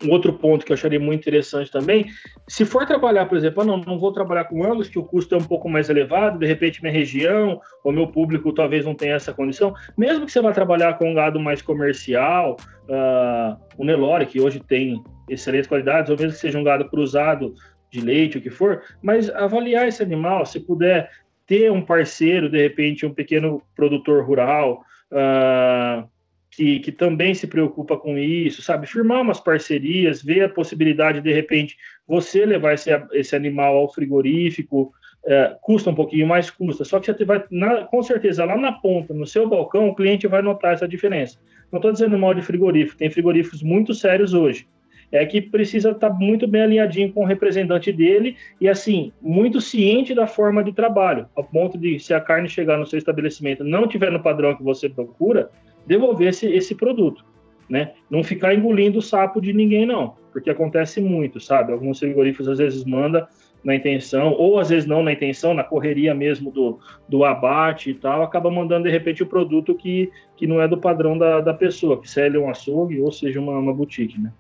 [0.03, 2.07] um outro ponto que eu acharia muito interessante também,
[2.49, 5.35] se for trabalhar, por exemplo, ah, não, não vou trabalhar com ângulos, que o custo
[5.35, 9.15] é um pouco mais elevado, de repente minha região ou meu público talvez não tenha
[9.15, 12.57] essa condição, mesmo que você vá trabalhar com um gado mais comercial,
[12.89, 17.55] uh, o Nelore, que hoje tem excelentes qualidades, ou mesmo que seja um gado cruzado
[17.91, 21.11] de leite, o que for, mas avaliar esse animal, se puder
[21.47, 26.09] ter um parceiro, de repente, um pequeno produtor rural uh,
[26.51, 28.87] que, que também se preocupa com isso, sabe?
[28.87, 34.93] Firmar umas parcerias, ver a possibilidade, de repente, você levar esse, esse animal ao frigorífico,
[35.25, 36.85] uh, custa um pouquinho mais, custa.
[36.85, 40.27] Só que você vai, na, com certeza, lá na ponta, no seu balcão, o cliente
[40.27, 41.39] vai notar essa diferença.
[41.71, 44.67] Não estou dizendo mal de frigorífico, tem frigoríficos muito sérios hoje
[45.13, 49.61] é que precisa estar tá muito bem alinhadinho com o representante dele e, assim, muito
[49.61, 53.65] ciente da forma de trabalho, ao ponto de, se a carne chegar no seu estabelecimento
[53.65, 55.51] não tiver no padrão que você procura,
[55.91, 57.25] devolver esse, esse produto,
[57.69, 57.95] né?
[58.09, 61.73] Não ficar engolindo o sapo de ninguém, não, porque acontece muito, sabe?
[61.73, 63.27] Alguns frigoríficos às vezes mandam
[63.65, 67.95] na intenção, ou às vezes não na intenção, na correria mesmo do, do abate e
[67.95, 71.53] tal, acaba mandando de repente o produto que, que não é do padrão da, da
[71.53, 74.33] pessoa, que seja um açougue ou seja uma, uma boutique, né?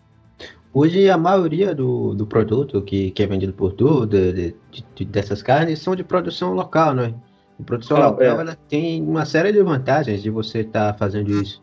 [0.72, 4.54] Hoje a maioria do, do produto que, que é vendido por tu, de,
[4.94, 7.12] de, dessas carnes, são de produção local, né?
[7.60, 8.56] A produção ah, local é.
[8.68, 11.62] tem uma série de vantagens de você estar tá fazendo isso.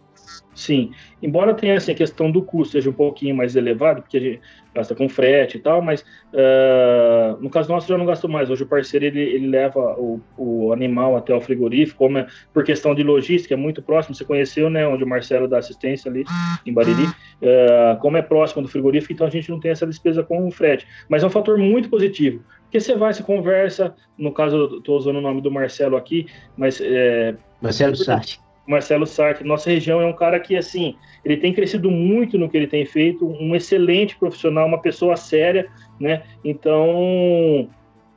[0.54, 4.20] Sim, embora tenha assim, a questão do custo seja um pouquinho mais elevado, porque a
[4.20, 4.42] gente
[4.74, 6.02] gasta com frete e tal, mas
[6.34, 8.50] uh, no caso nosso já não gasto mais.
[8.50, 12.64] Hoje o parceiro ele, ele leva o, o animal até o frigorífico, como é, por
[12.64, 14.14] questão de logística, é muito próximo.
[14.16, 16.24] Você conheceu, né, onde o Marcelo dá assistência ali
[16.66, 20.24] em Bariri, uh, como é próximo do frigorífico, então a gente não tem essa despesa
[20.24, 20.88] com o frete.
[21.10, 25.18] Mas é um fator muito positivo, porque você vai, se conversa, no caso, estou usando
[25.18, 26.80] o nome do Marcelo aqui, mas.
[26.82, 29.48] É, Marcelo Sartre Marcelo Sartre.
[29.48, 32.86] Nossa região é um cara que, assim, ele tem crescido muito no que ele tem
[32.86, 35.68] feito, um excelente profissional, uma pessoa séria,
[36.00, 36.24] né?
[36.44, 37.70] Então,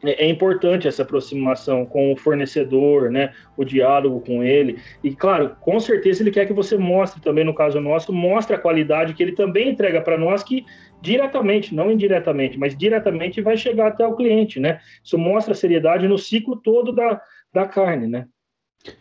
[0.02, 3.32] é, é importante essa aproximação com o fornecedor, né?
[3.56, 4.78] O diálogo com ele.
[5.04, 8.58] E, claro, com certeza ele quer que você mostre também, no caso nosso, mostre a
[8.58, 10.64] qualidade que ele também entrega para nós, que
[11.00, 14.80] diretamente, não indiretamente, mas diretamente vai chegar até o cliente, né?
[15.02, 17.20] Isso mostra a seriedade no ciclo todo da,
[17.52, 18.26] da carne, né?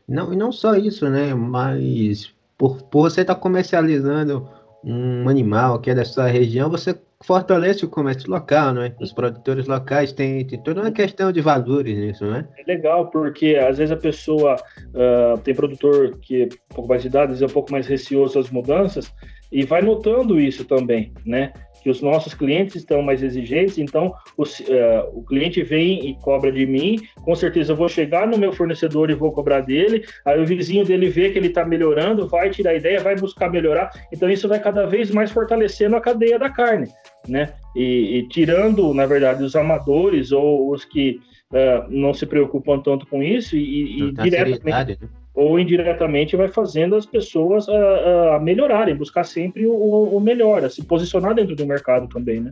[0.08, 1.34] Não, e não só isso, né?
[1.34, 4.48] Mas por, por você estar tá comercializando
[4.84, 8.94] um animal que é da sua região, você fortalece o comércio local, não é?
[9.00, 12.48] Os produtores locais têm, têm toda uma questão de valores nisso, não é?
[12.58, 17.02] É legal, porque às vezes a pessoa uh, tem produtor que é um pouco mais
[17.02, 19.14] de idade, é um pouco mais receoso às mudanças,
[19.52, 21.52] e vai notando isso também, né?
[21.82, 26.52] Que os nossos clientes estão mais exigentes, então o, uh, o cliente vem e cobra
[26.52, 30.40] de mim, com certeza eu vou chegar no meu fornecedor e vou cobrar dele, aí
[30.40, 34.30] o vizinho dele vê que ele está melhorando, vai tirar ideia, vai buscar melhorar, então
[34.30, 36.88] isso vai cada vez mais fortalecendo a cadeia da carne,
[37.28, 37.54] né?
[37.76, 41.20] E, e tirando, na verdade, os amadores ou os que
[41.52, 45.00] uh, não se preocupam tanto com isso e, e diretamente...
[45.02, 45.10] Né?
[45.40, 50.70] Ou indiretamente vai fazendo as pessoas a, a melhorarem, buscar sempre o, o, melhor, a
[50.70, 52.52] se posicionar dentro do mercado também, né?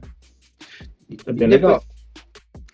[1.26, 1.84] É bem legal.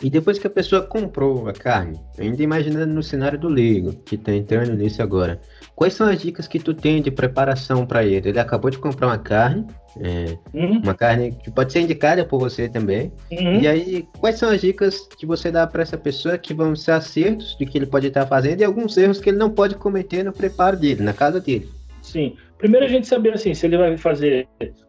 [0.02, 4.16] E depois que a pessoa comprou a carne, ainda imaginando no cenário do leigo, que
[4.16, 5.40] está entrando nisso agora,
[5.76, 8.30] quais são as dicas que tu tem de preparação para ele?
[8.30, 9.66] Ele acabou de comprar uma carne,
[10.02, 10.80] é, uhum.
[10.80, 13.14] uma carne que pode ser indicada por você também.
[13.32, 13.62] Uhum.
[13.62, 16.92] E aí, quais são as dicas que você dá para essa pessoa que vão ser
[16.92, 20.24] acertos de que ele pode estar fazendo e alguns erros que ele não pode cometer
[20.24, 21.70] no preparo dele, na casa dele?
[22.02, 22.36] Sim.
[22.58, 24.48] Primeiro a gente saber assim, se ele vai fazer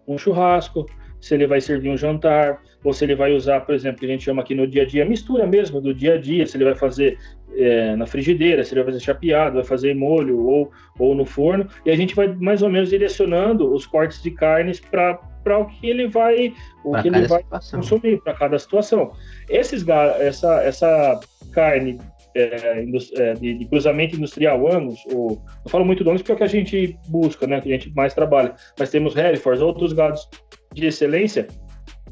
[0.08, 0.86] um churrasco,
[1.20, 4.08] se ele vai servir um jantar, ou se ele vai usar, por exemplo, que a
[4.08, 6.64] gente chama aqui no dia a dia, mistura mesmo do dia a dia, se ele
[6.64, 7.18] vai fazer
[7.56, 11.66] é, na frigideira, se ele vai fazer chapeado, vai fazer molho ou, ou no forno,
[11.86, 15.66] e a gente vai mais ou menos direcionando os cortes de carnes para para o
[15.66, 17.80] que ele vai o pra que ele vai situação.
[17.80, 19.12] consumir para cada situação.
[19.50, 21.20] Esses essa essa
[21.52, 21.98] carne
[22.34, 22.82] é,
[23.16, 26.38] é, de, de, cruzamento industrial Angus, ou, não falo muito do Angus porque é o
[26.38, 30.28] que a gente busca, né, que a gente mais trabalha, mas temos Herefords, outros gados
[30.72, 31.46] de excelência,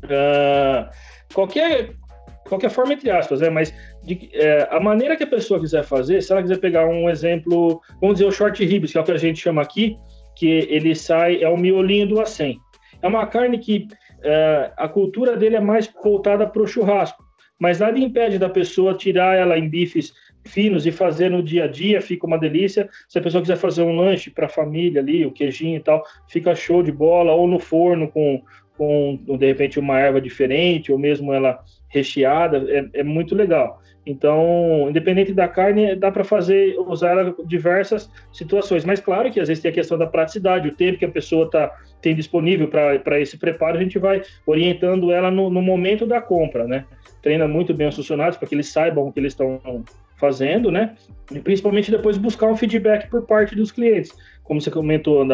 [0.04, 0.88] uh,
[1.32, 1.94] qualquer,
[2.48, 3.50] qualquer forma, entre aspas, né?
[3.50, 7.08] Mas de, é, a maneira que a pessoa quiser fazer, se ela quiser pegar um
[7.08, 9.96] exemplo, vamos dizer o short ribs, que é o que a gente chama aqui,
[10.36, 12.58] que ele sai, é o miolinho do acém.
[13.00, 13.86] É uma carne que
[14.22, 17.22] é, a cultura dele é mais voltada para o churrasco,
[17.58, 20.12] mas nada impede da pessoa tirar ela em bifes
[20.44, 22.88] finos e fazer no dia a dia, fica uma delícia.
[23.08, 26.02] Se a pessoa quiser fazer um lanche para a família ali, o queijinho e tal,
[26.28, 28.42] fica show de bola, ou no forno com
[28.76, 33.80] com de repente uma erva diferente ou mesmo ela recheada é, é muito legal.
[34.04, 38.84] Então, independente da carne, dá para fazer usar ela em diversas situações.
[38.84, 41.48] Mas claro que às vezes tem a questão da praticidade, o tempo que a pessoa
[41.48, 46.20] tá tem disponível para esse preparo, a gente vai orientando ela no, no momento da
[46.20, 46.84] compra, né?
[47.22, 49.60] Treina muito bem os funcionários para que eles saibam o que eles estão
[50.16, 50.96] fazendo, né?
[51.30, 54.12] E principalmente depois buscar um feedback por parte dos clientes
[54.52, 55.26] como você comentou,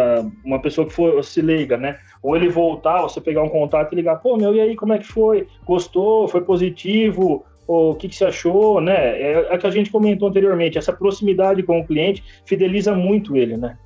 [0.45, 1.99] uma pessoa que for, se liga, né?
[2.23, 4.99] Ou ele voltar, você pegar um contato e ligar, pô, meu, e aí, como é
[4.99, 5.47] que foi?
[5.65, 6.29] Gostou?
[6.29, 7.45] Foi positivo?
[7.69, 9.21] o que, que você achou, né?
[9.21, 13.59] É, é que a gente comentou anteriormente, essa proximidade com o cliente fideliza muito ele,
[13.59, 13.77] né?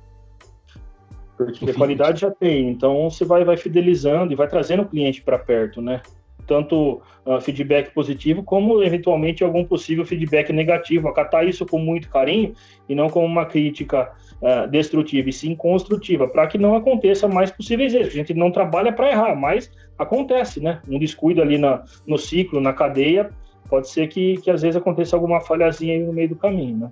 [1.35, 5.21] Porque a qualidade já tem, então você vai, vai fidelizando e vai trazendo o cliente
[5.21, 6.01] para perto, né?
[6.45, 11.07] Tanto uh, feedback positivo, como eventualmente algum possível feedback negativo.
[11.07, 12.53] Acatar isso com muito carinho
[12.87, 17.51] e não como uma crítica uh, destrutiva, e sim construtiva, para que não aconteça mais
[17.51, 18.09] possíveis erros.
[18.09, 20.81] A gente não trabalha para errar, mas acontece, né?
[20.87, 23.29] Um descuido ali na, no ciclo, na cadeia,
[23.69, 26.91] pode ser que, que às vezes aconteça alguma falhazinha aí no meio do caminho, né?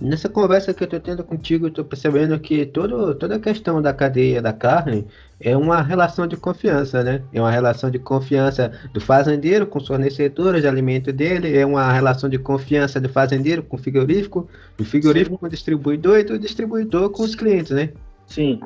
[0.00, 3.80] Nessa conversa que eu estou tendo contigo, eu estou percebendo que todo, toda a questão
[3.80, 5.06] da cadeia da carne
[5.40, 7.22] é uma relação de confiança, né?
[7.32, 11.92] É uma relação de confiança do fazendeiro com os fornecedores de alimento dele, é uma
[11.92, 15.40] relação de confiança do fazendeiro com o frigorífico, do frigorífico sim.
[15.40, 17.90] com o distribuidor e do distribuidor com os clientes, né?
[18.26, 18.60] Sim,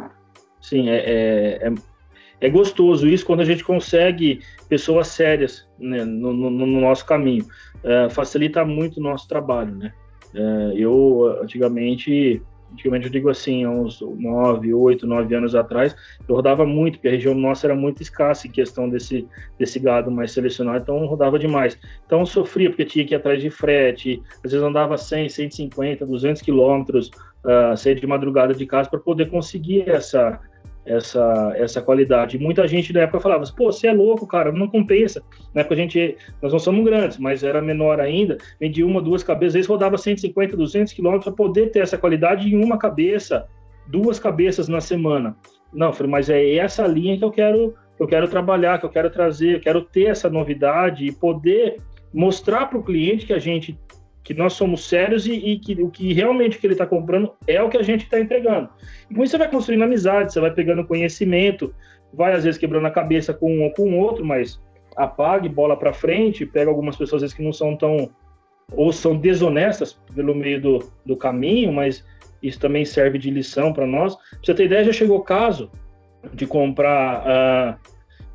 [0.62, 1.74] sim, é, é, é,
[2.40, 7.44] é gostoso isso quando a gente consegue pessoas sérias né, no, no, no nosso caminho.
[7.84, 9.92] É, facilita muito o nosso trabalho, né?
[10.34, 15.96] É, eu, antigamente, antigamente eu digo assim, uns 9, 8, 9 anos atrás,
[16.28, 19.26] eu rodava muito, porque a região nossa era muito escassa em questão desse,
[19.58, 21.78] desse gado mais selecionado, então eu rodava demais.
[22.06, 26.04] Então eu sofria, porque tinha que ir atrás de frete, às vezes andava 100, 150,
[26.04, 27.10] 200 quilômetros,
[27.44, 30.40] uh, sair de madrugada de casa para poder conseguir essa,
[30.88, 32.38] essa, essa qualidade.
[32.38, 35.22] Muita gente da época falava, pô, você é louco, cara, não compensa.
[35.54, 39.22] Na época a gente, nós não somos grandes, mas era menor ainda, vendia uma, duas
[39.22, 43.46] cabeças, às vezes rodava 150, 200 quilômetros para poder ter essa qualidade em uma cabeça,
[43.86, 45.36] duas cabeças na semana.
[45.72, 48.90] Não, falei, mas é essa linha que eu quero, que eu quero trabalhar, que eu
[48.90, 51.76] quero trazer, eu quero ter essa novidade e poder
[52.12, 53.78] mostrar para o cliente que a gente
[54.28, 57.62] que nós somos sérios e, e que o que realmente que ele está comprando é
[57.62, 58.68] o que a gente está entregando.
[59.10, 61.74] E com isso você vai construindo amizade, você vai pegando conhecimento,
[62.12, 64.60] vai às vezes quebrando a cabeça com um ou com outro, mas
[64.94, 68.10] apague, bola para frente, pega algumas pessoas às vezes que não são tão
[68.72, 72.04] ou são desonestas pelo meio do, do caminho, mas
[72.42, 74.14] isso também serve de lição para nós.
[74.14, 75.70] Pra você ter ideia, já chegou o caso
[76.34, 77.92] de comprar uh,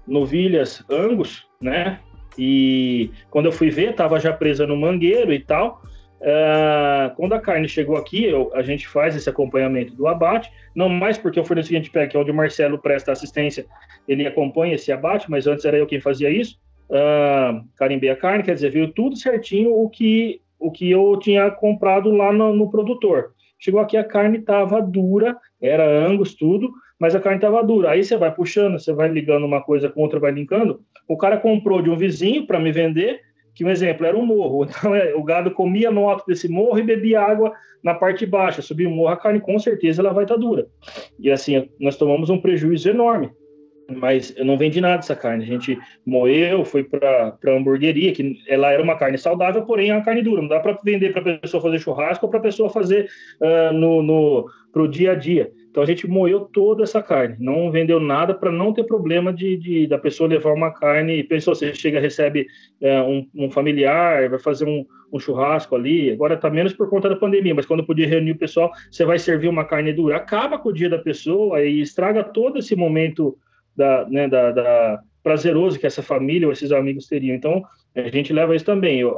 [0.08, 2.00] novilhas Angus, né?
[2.38, 5.82] E quando eu fui ver, estava já presa no mangueiro e tal.
[6.24, 10.88] Uh, quando a carne chegou aqui, eu, a gente faz esse acompanhamento do abate, não
[10.88, 13.66] mais porque o fornecedor de pé, que é onde o Marcelo presta assistência,
[14.08, 16.58] ele acompanha esse abate, mas antes era eu quem fazia isso.
[16.90, 21.52] Uh, carimbei a carne, quer dizer, viu tudo certinho o que, o que eu tinha
[21.52, 23.34] comprado lá no, no produtor.
[23.60, 26.72] Chegou aqui, a carne estava dura, era angus, tudo,
[27.04, 27.90] mas a carne estava dura.
[27.90, 30.80] Aí você vai puxando, você vai ligando uma coisa com outra, vai linkando.
[31.06, 33.20] O cara comprou de um vizinho para me vender,
[33.54, 34.64] que um exemplo era um morro.
[34.72, 37.52] Então, é, o gado comia no alto desse morro e bebia água
[37.84, 38.62] na parte baixa.
[38.62, 40.66] Subir o morro, a carne com certeza ela vai estar tá dura.
[41.20, 43.30] E assim, nós tomamos um prejuízo enorme
[43.90, 45.44] mas eu não vendi nada dessa carne.
[45.44, 49.94] A gente moeu, foi para a hamburgueria, que ela era uma carne saudável, porém é
[49.94, 50.42] uma carne dura.
[50.42, 53.10] Não dá para vender para a pessoa fazer churrasco ou para a pessoa fazer
[53.42, 55.52] uh, no, no para o dia a dia.
[55.74, 59.58] Então a gente moeu toda essa carne, não vendeu nada para não ter problema de,
[59.58, 61.24] de, da pessoa levar uma carne.
[61.24, 62.46] Pensou, você chega, recebe
[62.80, 66.12] uh, um, um, familiar, vai fazer um, um churrasco ali.
[66.12, 69.18] Agora está menos por conta da pandemia, mas quando podia reunir o pessoal, você vai
[69.18, 70.18] servir uma carne dura.
[70.18, 73.36] Acaba com o dia da pessoa e estraga todo esse momento
[73.76, 77.36] da, né, da, da, prazeroso que essa família ou esses amigos teriam.
[77.36, 77.64] Então,
[77.96, 79.04] a gente leva isso também.
[79.04, 79.12] Uh,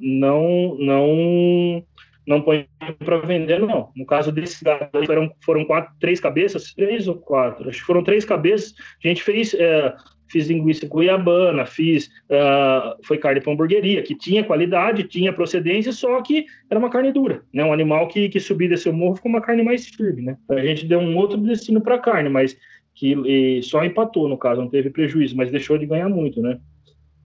[0.00, 1.84] não, não,
[2.28, 2.66] não põe
[3.04, 3.90] para vender, não.
[3.96, 8.04] No caso desse gado, foram, foram quatro, três cabeças, três ou quatro, acho que foram
[8.04, 8.74] três cabeças.
[9.02, 9.96] A gente fez, uh,
[10.30, 16.20] fiz linguiça cuiabana, fiz, uh, foi carne para hamburgueria, que tinha qualidade, tinha procedência, só
[16.20, 17.64] que era uma carne dura, né?
[17.64, 20.36] Um animal que, que subia desse morro ficou uma carne mais firme, né?
[20.50, 22.54] A gente deu um outro destino para a carne, mas
[22.94, 26.58] que só empatou, no caso, não teve prejuízo, mas deixou de ganhar muito, né?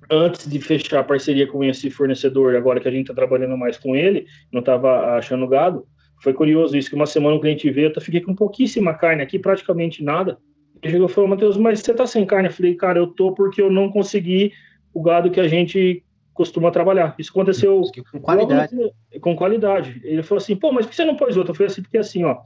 [0.10, 3.78] Antes de fechar a parceria com esse fornecedor, agora que a gente está trabalhando mais
[3.78, 5.86] com ele, não estava achando gado,
[6.22, 9.38] foi curioso isso, que uma semana o cliente veio, eu fiquei com pouquíssima carne aqui,
[9.38, 10.38] praticamente nada.
[10.82, 12.48] Ele chegou e falou, Matheus, mas você está sem carne?
[12.50, 14.52] Eu falei, cara, eu tô porque eu não consegui
[14.94, 17.16] o gado que a gente costuma trabalhar.
[17.20, 18.76] Isso aconteceu com qualidade.
[19.22, 20.02] com qualidade.
[20.04, 21.52] Ele falou assim, pô, mas por que você não pôs outro?
[21.52, 22.38] Eu falei assim, porque assim, ó,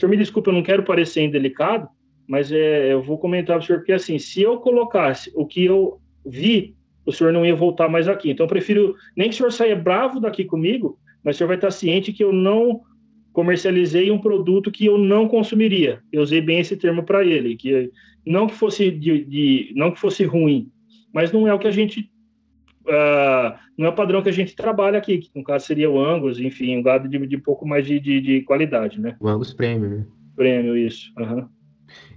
[0.00, 1.88] senhor me desculpe, eu não quero parecer indelicado,
[2.26, 5.64] mas é, eu vou comentar para o senhor, porque assim, se eu colocasse o que
[5.64, 8.30] eu vi, o senhor não ia voltar mais aqui.
[8.30, 11.56] Então, eu prefiro nem que o senhor saia bravo daqui comigo, mas o senhor vai
[11.56, 12.82] estar ciente que eu não
[13.32, 16.00] comercializei um produto que eu não consumiria.
[16.12, 17.90] Eu usei bem esse termo para ele, que
[18.26, 20.70] não que fosse de, de, não que fosse ruim,
[21.12, 22.10] mas não é o que a gente
[22.86, 26.02] uh, não é o padrão que a gente trabalha aqui, que no caso seria o
[26.02, 29.16] Angus, enfim, um gado de, de pouco mais de, de, de, qualidade, né?
[29.20, 30.06] O Angus Premium, né?
[30.36, 31.12] Prêmio, isso.
[31.18, 31.48] Uhum.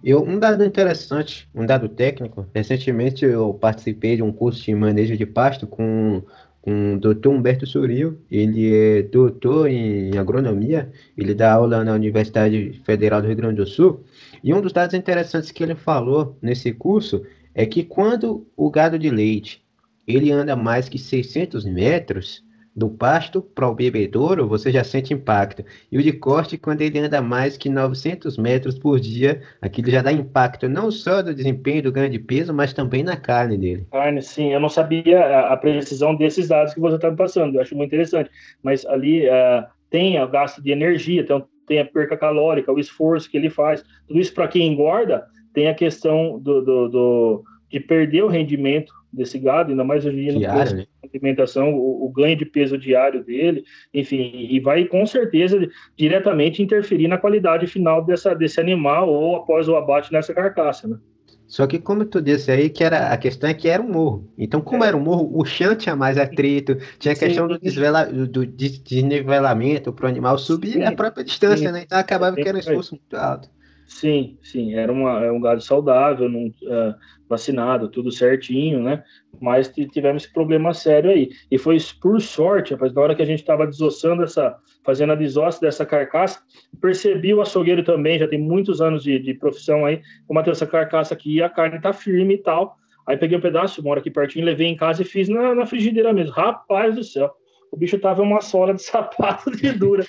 [0.03, 5.15] Eu, um dado interessante, um dado técnico, recentemente eu participei de um curso de manejo
[5.15, 6.21] de pasto com,
[6.61, 7.29] com o Dr.
[7.29, 13.37] Humberto Suril, ele é doutor em agronomia, ele dá aula na Universidade Federal do Rio
[13.37, 14.03] Grande do Sul,
[14.43, 17.23] e um dos dados interessantes que ele falou nesse curso
[17.55, 19.63] é que quando o gado de leite
[20.07, 22.43] ele anda mais que 600 metros,
[22.75, 25.63] do pasto para o bebedouro, você já sente impacto.
[25.91, 30.01] E o de corte, quando ele anda mais que 900 metros por dia, aquilo já
[30.01, 33.87] dá impacto não só do desempenho do ganho de peso, mas também na carne dele.
[33.91, 34.51] Carne, sim.
[34.51, 37.55] Eu não sabia a, precisão desses dados que você está passando.
[37.55, 38.31] Eu acho muito interessante.
[38.63, 43.29] Mas ali uh, tem o gasto de energia, então tem a perca calórica, o esforço
[43.29, 43.83] que ele faz.
[44.07, 48.93] Tudo isso para quem engorda, tem a questão do, do, do de perder o rendimento
[49.13, 50.85] desse gado, ainda mais hoje em dia né?
[51.13, 57.07] alimentação, o, o, ganho de peso diário dele, enfim, e vai com certeza diretamente interferir
[57.07, 60.97] na qualidade final dessa, desse animal ou após o abate nessa carcaça, né?
[61.45, 64.27] Só que como tu disse aí, que era a questão é que era um morro.
[64.37, 64.87] Então, como é.
[64.87, 69.93] era um morro, o chão tinha mais atrito, tinha a questão do, desvela, do desnivelamento
[69.93, 70.83] para o animal subir Sim.
[70.83, 71.73] a própria distância, Sim.
[71.73, 71.83] né?
[71.85, 73.49] Então acabava que era um esforço muito alto.
[73.93, 76.95] Sim, sim, era uma, é um gado saudável, não, uh,
[77.29, 79.03] vacinado, tudo certinho, né?
[79.39, 81.29] Mas tivemos esse problema sério aí.
[81.49, 85.15] E foi por sorte, rapaz, na hora que a gente estava desossando essa, fazendo a
[85.15, 86.41] desossa dessa carcaça,
[86.81, 90.65] percebi o açougueiro também, já tem muitos anos de, de profissão aí, como ter essa
[90.65, 92.75] carcaça aqui, a carne tá firme e tal.
[93.07, 96.11] Aí peguei um pedaço, moro aqui pertinho, levei em casa e fiz na, na frigideira
[96.11, 96.33] mesmo.
[96.33, 97.31] Rapaz do céu
[97.73, 100.05] o bicho tava uma sola de sapato de dura.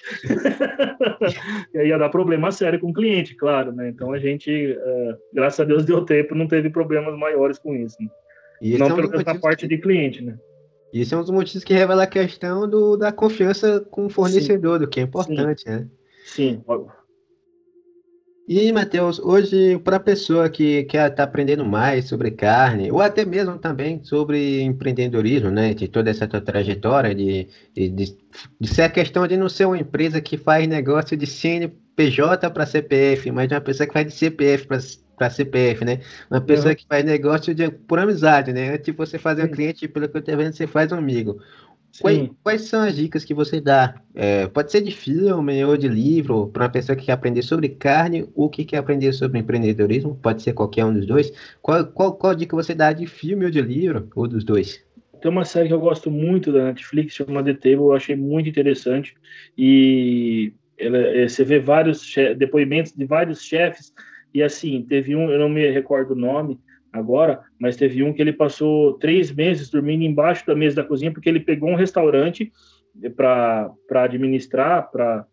[1.72, 3.88] e aí ia dar problema sério com o cliente, claro, né?
[3.88, 7.96] Então a gente, uh, graças a Deus, deu tempo, não teve problemas maiores com isso.
[7.98, 8.08] Né?
[8.78, 9.68] não é pela um parte que...
[9.74, 10.36] de cliente, né?
[10.92, 14.78] Isso é um dos motivos que revela a questão do, da confiança com o fornecedor,
[14.78, 14.84] Sim.
[14.84, 15.70] do que é importante, Sim.
[15.70, 15.88] né?
[16.26, 16.64] Sim,
[18.46, 23.00] e, Matheus, hoje, para a pessoa que quer estar tá aprendendo mais sobre carne, ou
[23.00, 28.16] até mesmo também sobre empreendedorismo, né, de toda essa tua trajetória, de, de, de,
[28.60, 32.66] de ser a questão de não ser uma empresa que faz negócio de CNPJ para
[32.66, 36.00] CPF, mas de uma pessoa que faz de CPF para CPF, né?
[36.30, 36.76] Uma pessoa uhum.
[36.76, 38.76] que faz negócio de, por amizade, né?
[38.76, 41.40] Tipo, você fazer um cliente, pelo que eu estou vendo, você faz um amigo.
[42.00, 43.94] Quais, quais, são as dicas que você dá?
[44.14, 47.68] É, pode ser de filme ou de livro, para uma pessoa que quer aprender sobre
[47.68, 51.32] carne ou que quer aprender sobre empreendedorismo, pode ser qualquer um dos dois.
[51.62, 54.84] Qual, qual, qual dica você dá de filme ou de livro, ou dos dois?
[55.22, 58.48] Tem uma série que eu gosto muito da Netflix, chama The Table, eu achei muito
[58.48, 59.14] interessante.
[59.56, 63.92] E ela, é, você vê vários depoimentos de vários chefes,
[64.34, 66.58] e assim, teve um, eu não me recordo o nome,
[66.94, 71.12] agora, mas teve um que ele passou três meses dormindo embaixo da mesa da cozinha
[71.12, 72.52] porque ele pegou um restaurante
[73.16, 73.74] para
[74.04, 75.26] administrar, para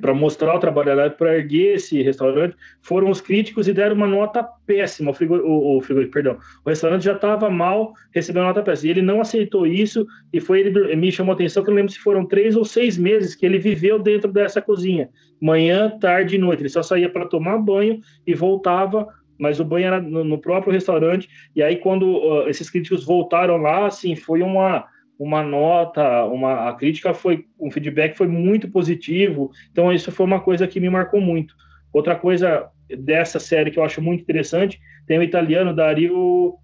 [0.00, 4.42] para mostrar o trabalho para erguer esse restaurante, foram os críticos e deram uma nota
[4.66, 5.10] péssima.
[5.10, 8.88] O, frigo, o, o frigo, perdão, o restaurante já estava mal, recebeu nota péssima.
[8.88, 11.92] E ele não aceitou isso e foi ele me chamou a atenção que eu lembro
[11.92, 16.38] se foram três ou seis meses que ele viveu dentro dessa cozinha, manhã, tarde e
[16.38, 16.62] noite.
[16.62, 19.06] Ele só saía para tomar banho e voltava
[19.42, 21.28] mas o banho era no, no próprio restaurante.
[21.56, 24.86] E aí, quando uh, esses críticos voltaram lá, assim, foi uma,
[25.18, 29.50] uma nota, uma, a crítica foi, um feedback foi muito positivo.
[29.72, 31.56] Então, isso foi uma coisa que me marcou muito.
[31.92, 34.78] Outra coisa dessa série que eu acho muito interessante,
[35.08, 36.54] tem o italiano Dario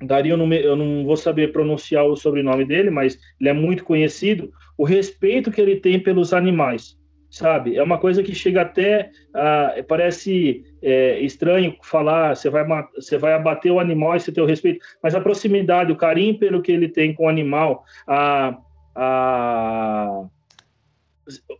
[0.00, 4.52] Dario, eu não vou saber pronunciar o sobrenome dele, mas ele é muito conhecido.
[4.76, 6.96] O respeito que ele tem pelos animais
[7.30, 7.76] sabe?
[7.76, 12.64] É uma coisa que chega até uh, parece é, estranho falar, você vai
[12.94, 16.38] você vai abater o animal e você tem o respeito, mas a proximidade, o carinho
[16.38, 18.56] pelo que ele tem com o animal, a,
[18.94, 20.24] a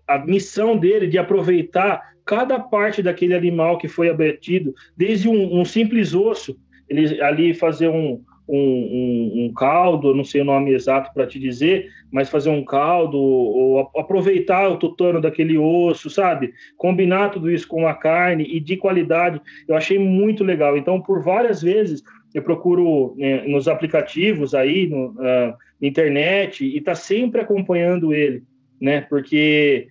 [0.06, 5.64] a missão dele de aproveitar cada parte daquele animal que foi abatido, desde um, um
[5.64, 6.58] simples osso,
[6.88, 11.38] ele ali fazer um, um, um, um caldo, não sei o nome exato para te
[11.38, 16.54] dizer, mas fazer um caldo ou aproveitar o tutano daquele osso, sabe?
[16.76, 20.76] Combinar tudo isso com a carne e de qualidade, eu achei muito legal.
[20.76, 22.02] Então, por várias vezes
[22.34, 28.42] eu procuro né, nos aplicativos aí, no, uh, na internet, e tá sempre acompanhando ele,
[28.80, 29.02] né?
[29.02, 29.88] Porque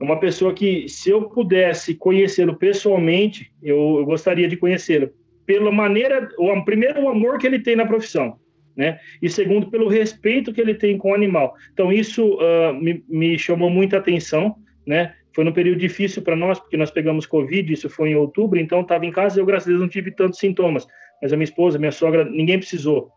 [0.00, 5.10] é uma pessoa que, se eu pudesse conhecê-lo pessoalmente, eu, eu gostaria de conhecê-lo
[5.46, 8.38] pela maneira, o primeiro o amor que ele tem na profissão,
[8.76, 8.98] né?
[9.20, 11.54] E segundo pelo respeito que ele tem com o animal.
[11.72, 15.14] Então isso uh, me, me chamou muita atenção, né?
[15.34, 18.80] Foi num período difícil para nós, porque nós pegamos Covid, isso foi em outubro, então
[18.80, 20.86] estava em casa e eu, graças a Deus, não tive tantos sintomas.
[21.22, 23.10] Mas a minha esposa, minha sogra, ninguém precisou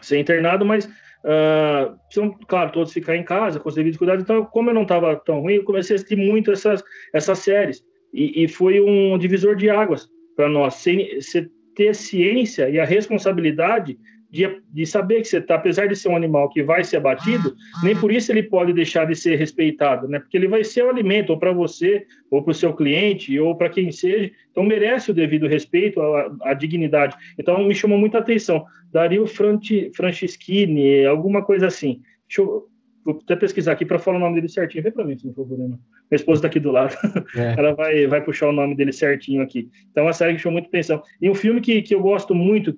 [0.00, 4.22] ser internado, mas, uh, precisam, claro, todos ficar em casa com os devidos cuidados.
[4.22, 7.82] Então, como eu não estava tão ruim, eu comecei a assistir muito essas, essas séries.
[8.12, 10.74] E, e foi um divisor de águas para nós.
[10.74, 13.98] Ser, ser ter ciência e a responsabilidade
[14.30, 17.54] de, de saber que você está, apesar de ser um animal que vai ser abatido,
[17.82, 20.18] nem por isso ele pode deixar de ser respeitado, né?
[20.18, 23.54] Porque ele vai ser o alimento, ou para você, ou para o seu cliente, ou
[23.54, 24.30] para quem seja.
[24.50, 27.16] Então merece o devido respeito, a, a dignidade.
[27.38, 28.64] Então me chamou muita atenção.
[28.92, 32.02] Dario Franti, Franceschini, alguma coisa assim.
[32.26, 32.66] Deixa eu,
[33.06, 34.82] vou até pesquisar aqui para falar o nome dele certinho.
[34.82, 35.78] Vê para mim, se não for problema.
[36.10, 36.94] Minha esposa está aqui do lado.
[37.36, 37.54] É.
[37.56, 39.70] Ela vai, vai puxar o nome dele certinho aqui.
[39.90, 41.00] Então, é uma série que chamou muita atenção.
[41.22, 42.76] E um filme que, que eu gosto muito,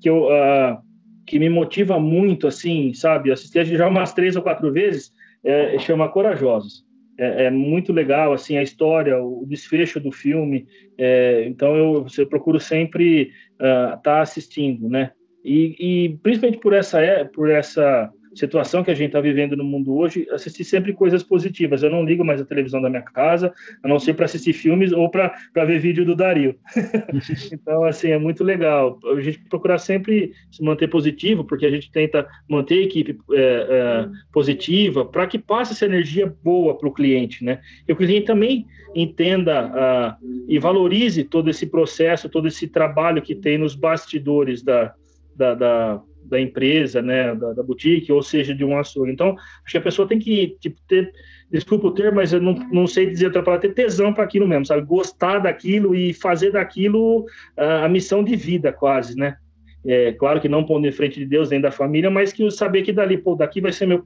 [0.00, 0.78] que, eu, uh,
[1.26, 3.32] que me motiva muito, assim, sabe?
[3.32, 5.12] Assisti já umas três ou quatro vezes,
[5.42, 6.84] é, chama Corajosos.
[7.18, 10.66] É, é, muito legal, assim, a história, o desfecho do filme.
[10.98, 15.12] É, então, eu, eu procuro sempre estar uh, tá assistindo, né?
[15.42, 18.10] E, e principalmente por essa, é, por essa
[18.40, 21.82] situação que a gente está vivendo no mundo hoje, assistir sempre coisas positivas.
[21.82, 24.92] Eu não ligo mais a televisão da minha casa, a não ser para assistir filmes
[24.92, 26.56] ou para ver vídeo do Dario.
[27.52, 28.98] então, assim, é muito legal.
[29.16, 33.40] A gente procurar sempre se manter positivo, porque a gente tenta manter a equipe é,
[33.40, 37.60] é, positiva para que passe essa energia boa para o cliente, né?
[37.86, 43.34] E o cliente também entenda uh, e valorize todo esse processo, todo esse trabalho que
[43.34, 44.94] tem nos bastidores da,
[45.36, 49.12] da, da da empresa, né, da, da, boutique, ou seja, de um açougue.
[49.12, 51.12] Então, acho que a pessoa tem que tipo, ter,
[51.50, 54.46] desculpa o termo, mas eu não, não sei dizer outra palavra, ter tesão para aquilo
[54.46, 54.82] mesmo, sabe?
[54.82, 57.22] Gostar daquilo e fazer daquilo
[57.58, 59.36] uh, a missão de vida, quase, né?
[59.84, 62.82] É, claro que não pondo em frente de Deus nem da família, mas que saber
[62.82, 64.02] que dali, pô, daqui vai ser meu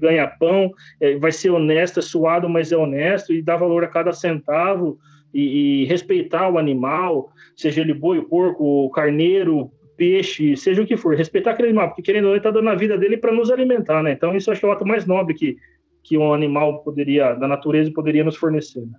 [0.00, 4.12] ganha-pão, é, vai ser honesto, é suado, mas é honesto, e dar valor a cada
[4.12, 4.98] centavo,
[5.32, 11.14] e, e respeitar o animal, seja ele boi, porco, carneiro, peixe, seja o que for,
[11.14, 13.50] respeitar aquele animal, porque querendo ou não, ele está dando a vida dele para nos
[13.50, 14.12] alimentar, né?
[14.12, 15.56] Então, isso acho que é o ato mais nobre que,
[16.02, 18.80] que um animal poderia, da natureza, poderia nos fornecer.
[18.80, 18.98] Né?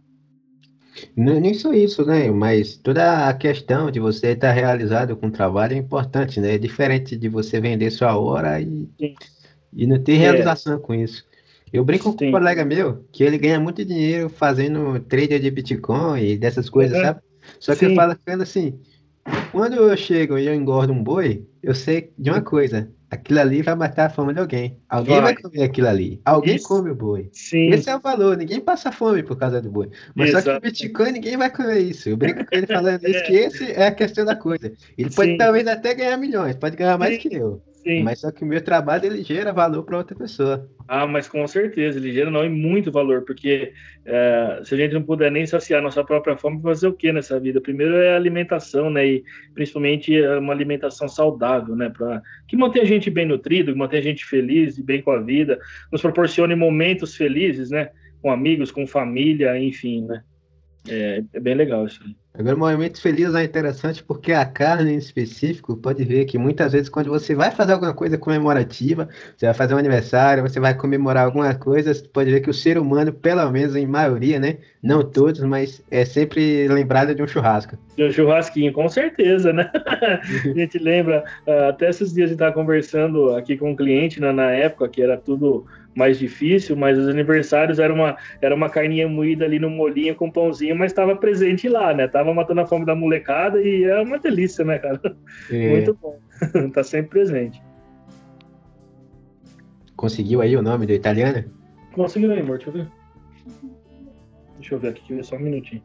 [1.16, 2.30] Não, nem só isso, né?
[2.32, 6.56] Mas toda a questão de você estar realizado com o trabalho é importante, né?
[6.56, 8.88] É diferente de você vender sua hora e,
[9.74, 10.18] e não ter é.
[10.18, 10.80] realização é.
[10.80, 11.26] com isso.
[11.74, 12.18] Eu brinco Sim.
[12.18, 16.70] com um colega meu que ele ganha muito dinheiro fazendo trade de Bitcoin e dessas
[16.70, 17.04] coisas, uhum.
[17.04, 17.20] sabe?
[17.60, 17.92] Só que Sim.
[17.92, 18.80] eu falo assim,
[19.56, 22.92] quando eu chego e eu engordo um boi, eu sei de uma coisa.
[23.10, 24.78] Aquilo ali vai matar a fome de alguém.
[24.90, 26.20] Alguém vai, vai comer aquilo ali.
[26.26, 26.68] Alguém Isso.
[26.68, 27.30] come o boi.
[27.32, 27.70] Sim.
[27.70, 28.36] Esse é o valor.
[28.36, 29.90] Ninguém passa fome por causa do boi.
[30.14, 30.44] Mas Exato.
[30.44, 32.10] só que o Bitcoin ninguém vai comer isso.
[32.10, 34.74] Eu brinco com ele falando isso, que esse é a questão da coisa.
[34.98, 35.38] Ele pode Sim.
[35.38, 37.30] talvez até ganhar milhões, pode ganhar mais Sim.
[37.30, 37.62] que eu.
[37.86, 38.02] Sim.
[38.04, 40.68] Mas só que o meu trabalho ele gera valor para outra pessoa.
[40.88, 43.74] Ah, mas com certeza, ele gera não e muito valor, porque
[44.04, 47.40] é, se a gente não puder nem saciar nossa própria fome, fazer o que nessa
[47.40, 47.62] vida?
[47.62, 49.06] Primeiro é a alimentação, né?
[49.06, 49.24] E
[49.54, 51.90] principalmente é uma alimentação saudável, né?
[51.90, 55.12] Para que mantenha a gente bem nutrido, que mantenha a gente feliz e bem com
[55.12, 55.60] a vida,
[55.92, 57.90] nos proporcione momentos felizes, né?
[58.26, 60.24] com amigos, com família, enfim, né?
[60.90, 62.02] É, é bem legal isso.
[62.38, 66.90] Agora, momentos felizes é interessante porque a carne em específico pode ver que muitas vezes
[66.90, 69.08] quando você vai fazer alguma coisa comemorativa,
[69.38, 72.54] você vai fazer um aniversário, você vai comemorar alguma coisa, você pode ver que o
[72.54, 74.58] ser humano, pelo menos em maioria, né?
[74.84, 77.78] Não todos, mas é sempre lembrado de um churrasco.
[77.96, 79.72] De um churrasquinho, com certeza, né?
[79.74, 84.20] a gente lembra, ah, até esses dias a gente estava conversando aqui com um cliente
[84.20, 85.66] né, na época que era tudo
[85.96, 90.30] mais difícil, mas os aniversários era uma, era uma carninha moída ali no molinho com
[90.30, 92.08] pãozinho, mas estava presente lá, né?
[92.08, 95.00] Tava matando a fome da molecada e é uma delícia, né, cara?
[95.50, 95.70] É.
[95.70, 96.20] Muito bom.
[96.74, 97.64] tá sempre presente.
[99.96, 101.46] Conseguiu aí o nome do italiano?
[101.94, 102.88] Conseguiu aí, amor, deixa eu ver.
[104.58, 105.82] Deixa eu ver aqui, só um minutinho.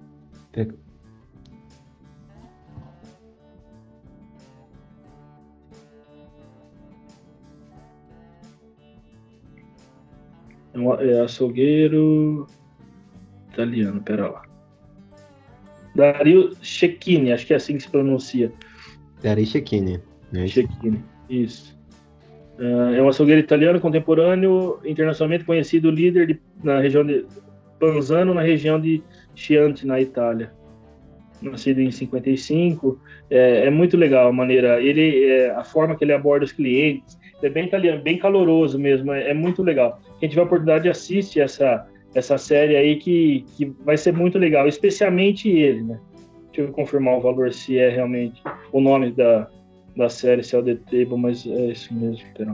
[11.01, 12.47] É açougueiro
[13.53, 14.43] italiano, pera lá.
[15.95, 18.53] Dario Cecchini, acho que é assim que se pronuncia.
[19.23, 20.01] Dario Cecchini.
[20.33, 20.47] Né?
[20.47, 21.79] Cecchini, isso.
[22.59, 27.27] Uh, é um açougueiro italiano contemporâneo, internacionalmente conhecido, líder de, na região de
[27.81, 29.03] Panzano, na região de
[29.35, 30.53] Chianti, na Itália.
[31.43, 33.01] Nascido em 55,
[33.31, 37.18] é, é muito legal a maneira, ele, é, a forma que ele aborda os clientes,
[37.43, 40.01] é bem italiano, bem caloroso mesmo, é, é muito legal.
[40.18, 44.66] Quem tiver a oportunidade, assiste essa, essa série aí que, que vai ser muito legal,
[44.66, 46.01] especialmente ele, né?
[46.47, 49.49] Deixa eu confirmar o valor, se é realmente o nome da,
[49.97, 52.53] da série, se é o The Table, mas é isso mesmo, pera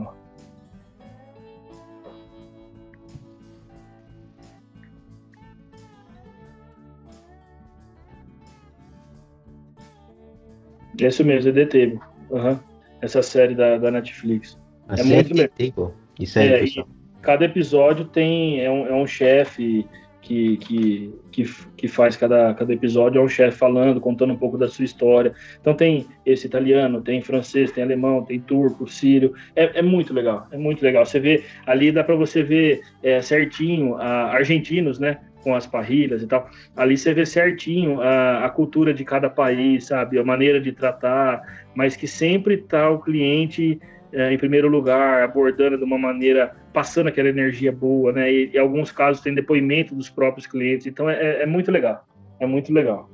[10.99, 11.99] É isso mesmo, é The Table.
[12.31, 12.59] Uhum.
[13.01, 14.57] Essa série da, da Netflix.
[14.89, 15.93] É muito legal.
[16.19, 16.87] Isso aí, é, pessoal.
[17.21, 19.85] Cada episódio tem é um, é um chefe
[20.27, 24.57] que, que, que, que, faz cada, cada episódio, é um chefe falando, contando um pouco
[24.57, 25.33] da sua história.
[25.61, 29.33] Então tem esse italiano, tem francês, tem alemão, tem turco, sírio.
[29.55, 31.05] É, é muito legal, é muito legal.
[31.05, 35.17] Você vê ali, dá para você ver é, certinho a, argentinos, né?
[35.43, 36.49] Com as parrilhas e tal.
[36.75, 40.19] Ali você vê certinho a, a cultura de cada país, sabe?
[40.19, 41.41] A maneira de tratar,
[41.73, 43.79] mas que sempre tá o cliente
[44.13, 48.31] é, em primeiro lugar, abordando de uma maneira, passando aquela energia boa, né?
[48.31, 52.05] E, em alguns casos tem depoimento dos próprios clientes, então é, é muito legal,
[52.39, 53.09] é muito legal.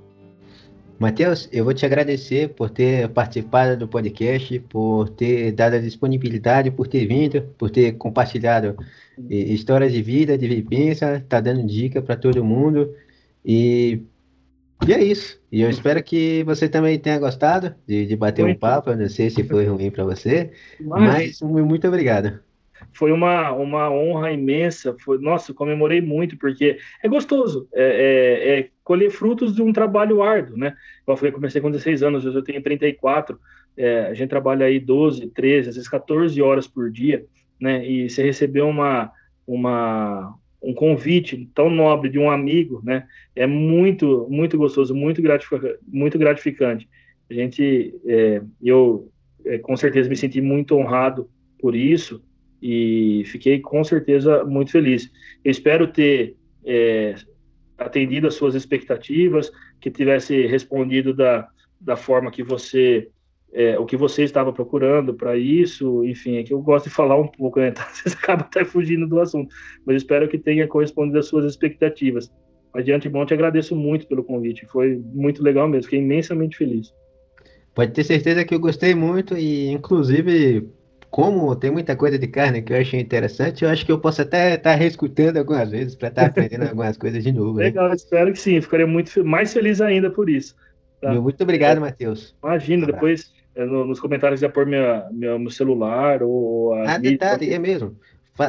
[1.00, 6.72] Matheus, eu vou te agradecer por ter participado do podcast, por ter dado a disponibilidade,
[6.72, 8.78] por ter vindo, por ter compartilhado
[9.30, 12.94] histórias de vida, de vivência, tá dando dica para todo mundo.
[13.44, 14.04] E
[14.88, 15.42] e é isso.
[15.52, 18.58] E eu espero que você também tenha gostado de, de bater muito.
[18.58, 18.90] um papo.
[18.90, 21.40] Eu não sei se foi ruim para você, mas...
[21.42, 22.40] mas muito obrigado.
[22.92, 24.96] Foi uma, uma honra imensa.
[25.00, 27.68] Foi, nossa, comemorei muito, porque é gostoso.
[27.74, 30.76] É, é, é, colher frutos de um trabalho árduo, né?
[31.08, 33.40] Eu falei, comecei com 16 anos, eu tenho 34.
[33.76, 37.26] É, a gente trabalha aí 12, 13, às vezes 14 horas por dia,
[37.60, 37.86] né?
[37.88, 39.12] E você recebeu uma,
[39.48, 43.06] uma, um convite tão nobre de um amigo, né?
[43.36, 45.80] É muito, muito gostoso, muito gratificante.
[45.88, 46.90] Muito gratificante.
[47.30, 49.12] A gente, é, eu
[49.46, 52.24] é, com certeza me senti muito honrado por isso
[52.62, 55.12] e fiquei com certeza muito feliz.
[55.44, 57.16] Eu espero ter é,
[57.78, 59.52] atendido às suas expectativas,
[59.82, 61.48] que tivesse respondido da,
[61.80, 63.10] da forma que você
[63.54, 67.16] é, o que você estava procurando para isso, enfim, é que eu gosto de falar
[67.18, 67.70] um pouco, né?
[67.74, 69.54] Então, você acaba até fugindo do assunto,
[69.86, 72.32] mas espero que tenha correspondido às suas expectativas.
[72.74, 76.92] Mas de antemão, te agradeço muito pelo convite, foi muito legal mesmo, fiquei imensamente feliz.
[77.76, 80.68] Pode ter certeza que eu gostei muito e, inclusive,
[81.12, 84.24] como tem muita coisa de carne que eu achei interessante, eu acho que eu posso
[84.24, 87.60] até estar tá reescutando algumas vezes para estar tá aprendendo algumas coisas de novo.
[87.60, 87.66] Né?
[87.66, 90.56] Legal, espero que sim, ficaria muito mais feliz ainda por isso.
[91.00, 91.14] Tá?
[91.14, 92.36] Muito obrigado, é, Matheus.
[92.42, 96.94] Imagina, um depois é, nos comentários já pôr minha, minha, meu celular ou a.
[96.94, 97.98] Ah, detalhe, é mesmo.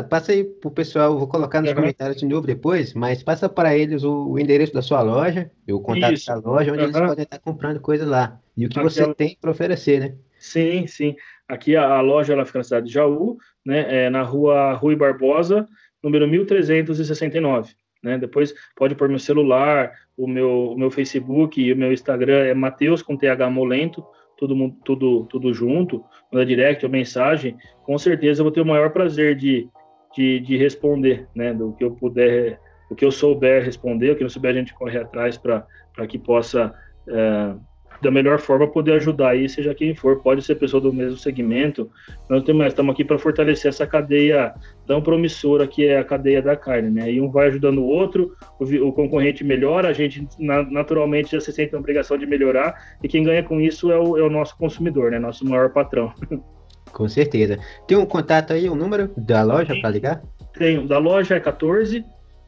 [0.08, 1.76] Passa aí pro pessoal, vou colocar nos uhum.
[1.76, 5.78] comentários de novo depois, mas passa para eles o, o endereço da sua loja, o
[5.78, 6.26] contato Isso.
[6.26, 6.88] da loja, onde uhum.
[6.88, 8.40] eles podem estar comprando coisas lá.
[8.56, 10.14] E o que você tem para oferecer, né?
[10.38, 11.14] Sim, sim.
[11.46, 14.06] Aqui a, a, loja ela fica na cidade de Jaú, né?
[14.06, 15.68] É na rua Rui Barbosa,
[16.02, 17.74] número 1369.
[18.02, 18.16] Né?
[18.16, 22.54] Depois pode pôr meu celular, o meu, o meu Facebook e o meu Instagram é
[22.54, 24.04] Mateus com TH Molento
[24.36, 28.66] todo mundo, tudo, tudo junto, na direct ou mensagem, com certeza eu vou ter o
[28.66, 29.68] maior prazer de,
[30.14, 31.52] de, de responder, né?
[31.52, 32.60] Do que eu puder,
[32.90, 35.66] o que eu souber responder, o que não souber a gente corre atrás para
[36.08, 36.74] que possa
[37.08, 37.54] é,
[38.00, 41.90] da melhor forma poder ajudar aí, seja quem for, pode ser pessoa do mesmo segmento.
[42.28, 44.54] Nós estamos aqui para fortalecer essa cadeia
[44.86, 47.10] tão promissora que é a cadeia da carne, né?
[47.10, 51.40] E um vai ajudando o outro, o, o concorrente melhora, a gente na, naturalmente já
[51.40, 54.30] se sente a obrigação de melhorar, e quem ganha com isso é o, é o
[54.30, 55.18] nosso consumidor, né?
[55.18, 56.12] Nosso maior patrão.
[56.92, 57.58] Com certeza.
[57.88, 60.22] Tem um contato aí, um número da loja para ligar?
[60.56, 60.86] Tenho.
[60.86, 62.04] Da loja é 14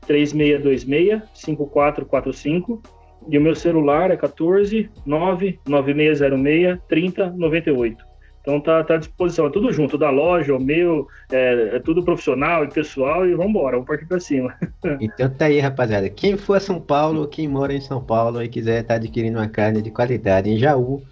[0.06, 2.80] 3626 5445
[3.28, 8.04] e o meu celular é 14 99606 3098.
[8.46, 12.04] Então tá, tá à disposição, é tudo junto, da loja, o meu, é, é tudo
[12.04, 14.54] profissional e pessoal, e vamos embora, vamos partir para cima.
[15.00, 16.08] Então tá aí, rapaziada.
[16.08, 19.38] Quem for a São Paulo, quem mora em São Paulo e quiser estar tá adquirindo
[19.38, 21.02] uma carne de qualidade em Jaú,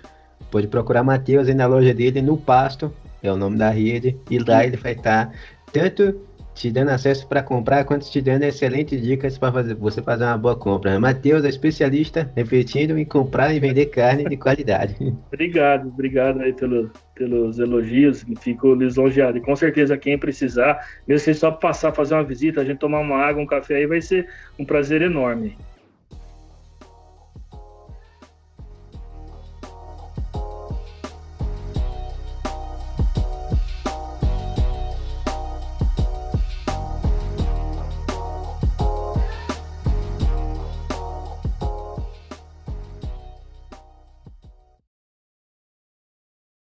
[0.49, 4.39] pode procurar Matheus aí na loja dele, no Pasto, é o nome da rede, e
[4.39, 5.33] lá ele vai estar tá
[5.73, 6.21] tanto
[6.55, 10.39] te dando acesso para comprar, quanto te dando excelentes dicas para fazer, você fazer uma
[10.39, 10.99] boa compra.
[10.99, 14.97] Matheus é especialista repetindo em comprar e vender carne de qualidade.
[15.33, 19.39] obrigado, obrigado aí pelo, pelos elogios, fico lisonjeado.
[19.39, 23.01] E com certeza quem precisar, mesmo que só passar, fazer uma visita, a gente tomar
[23.01, 24.29] uma água, um café aí, vai ser
[24.59, 25.57] um prazer enorme.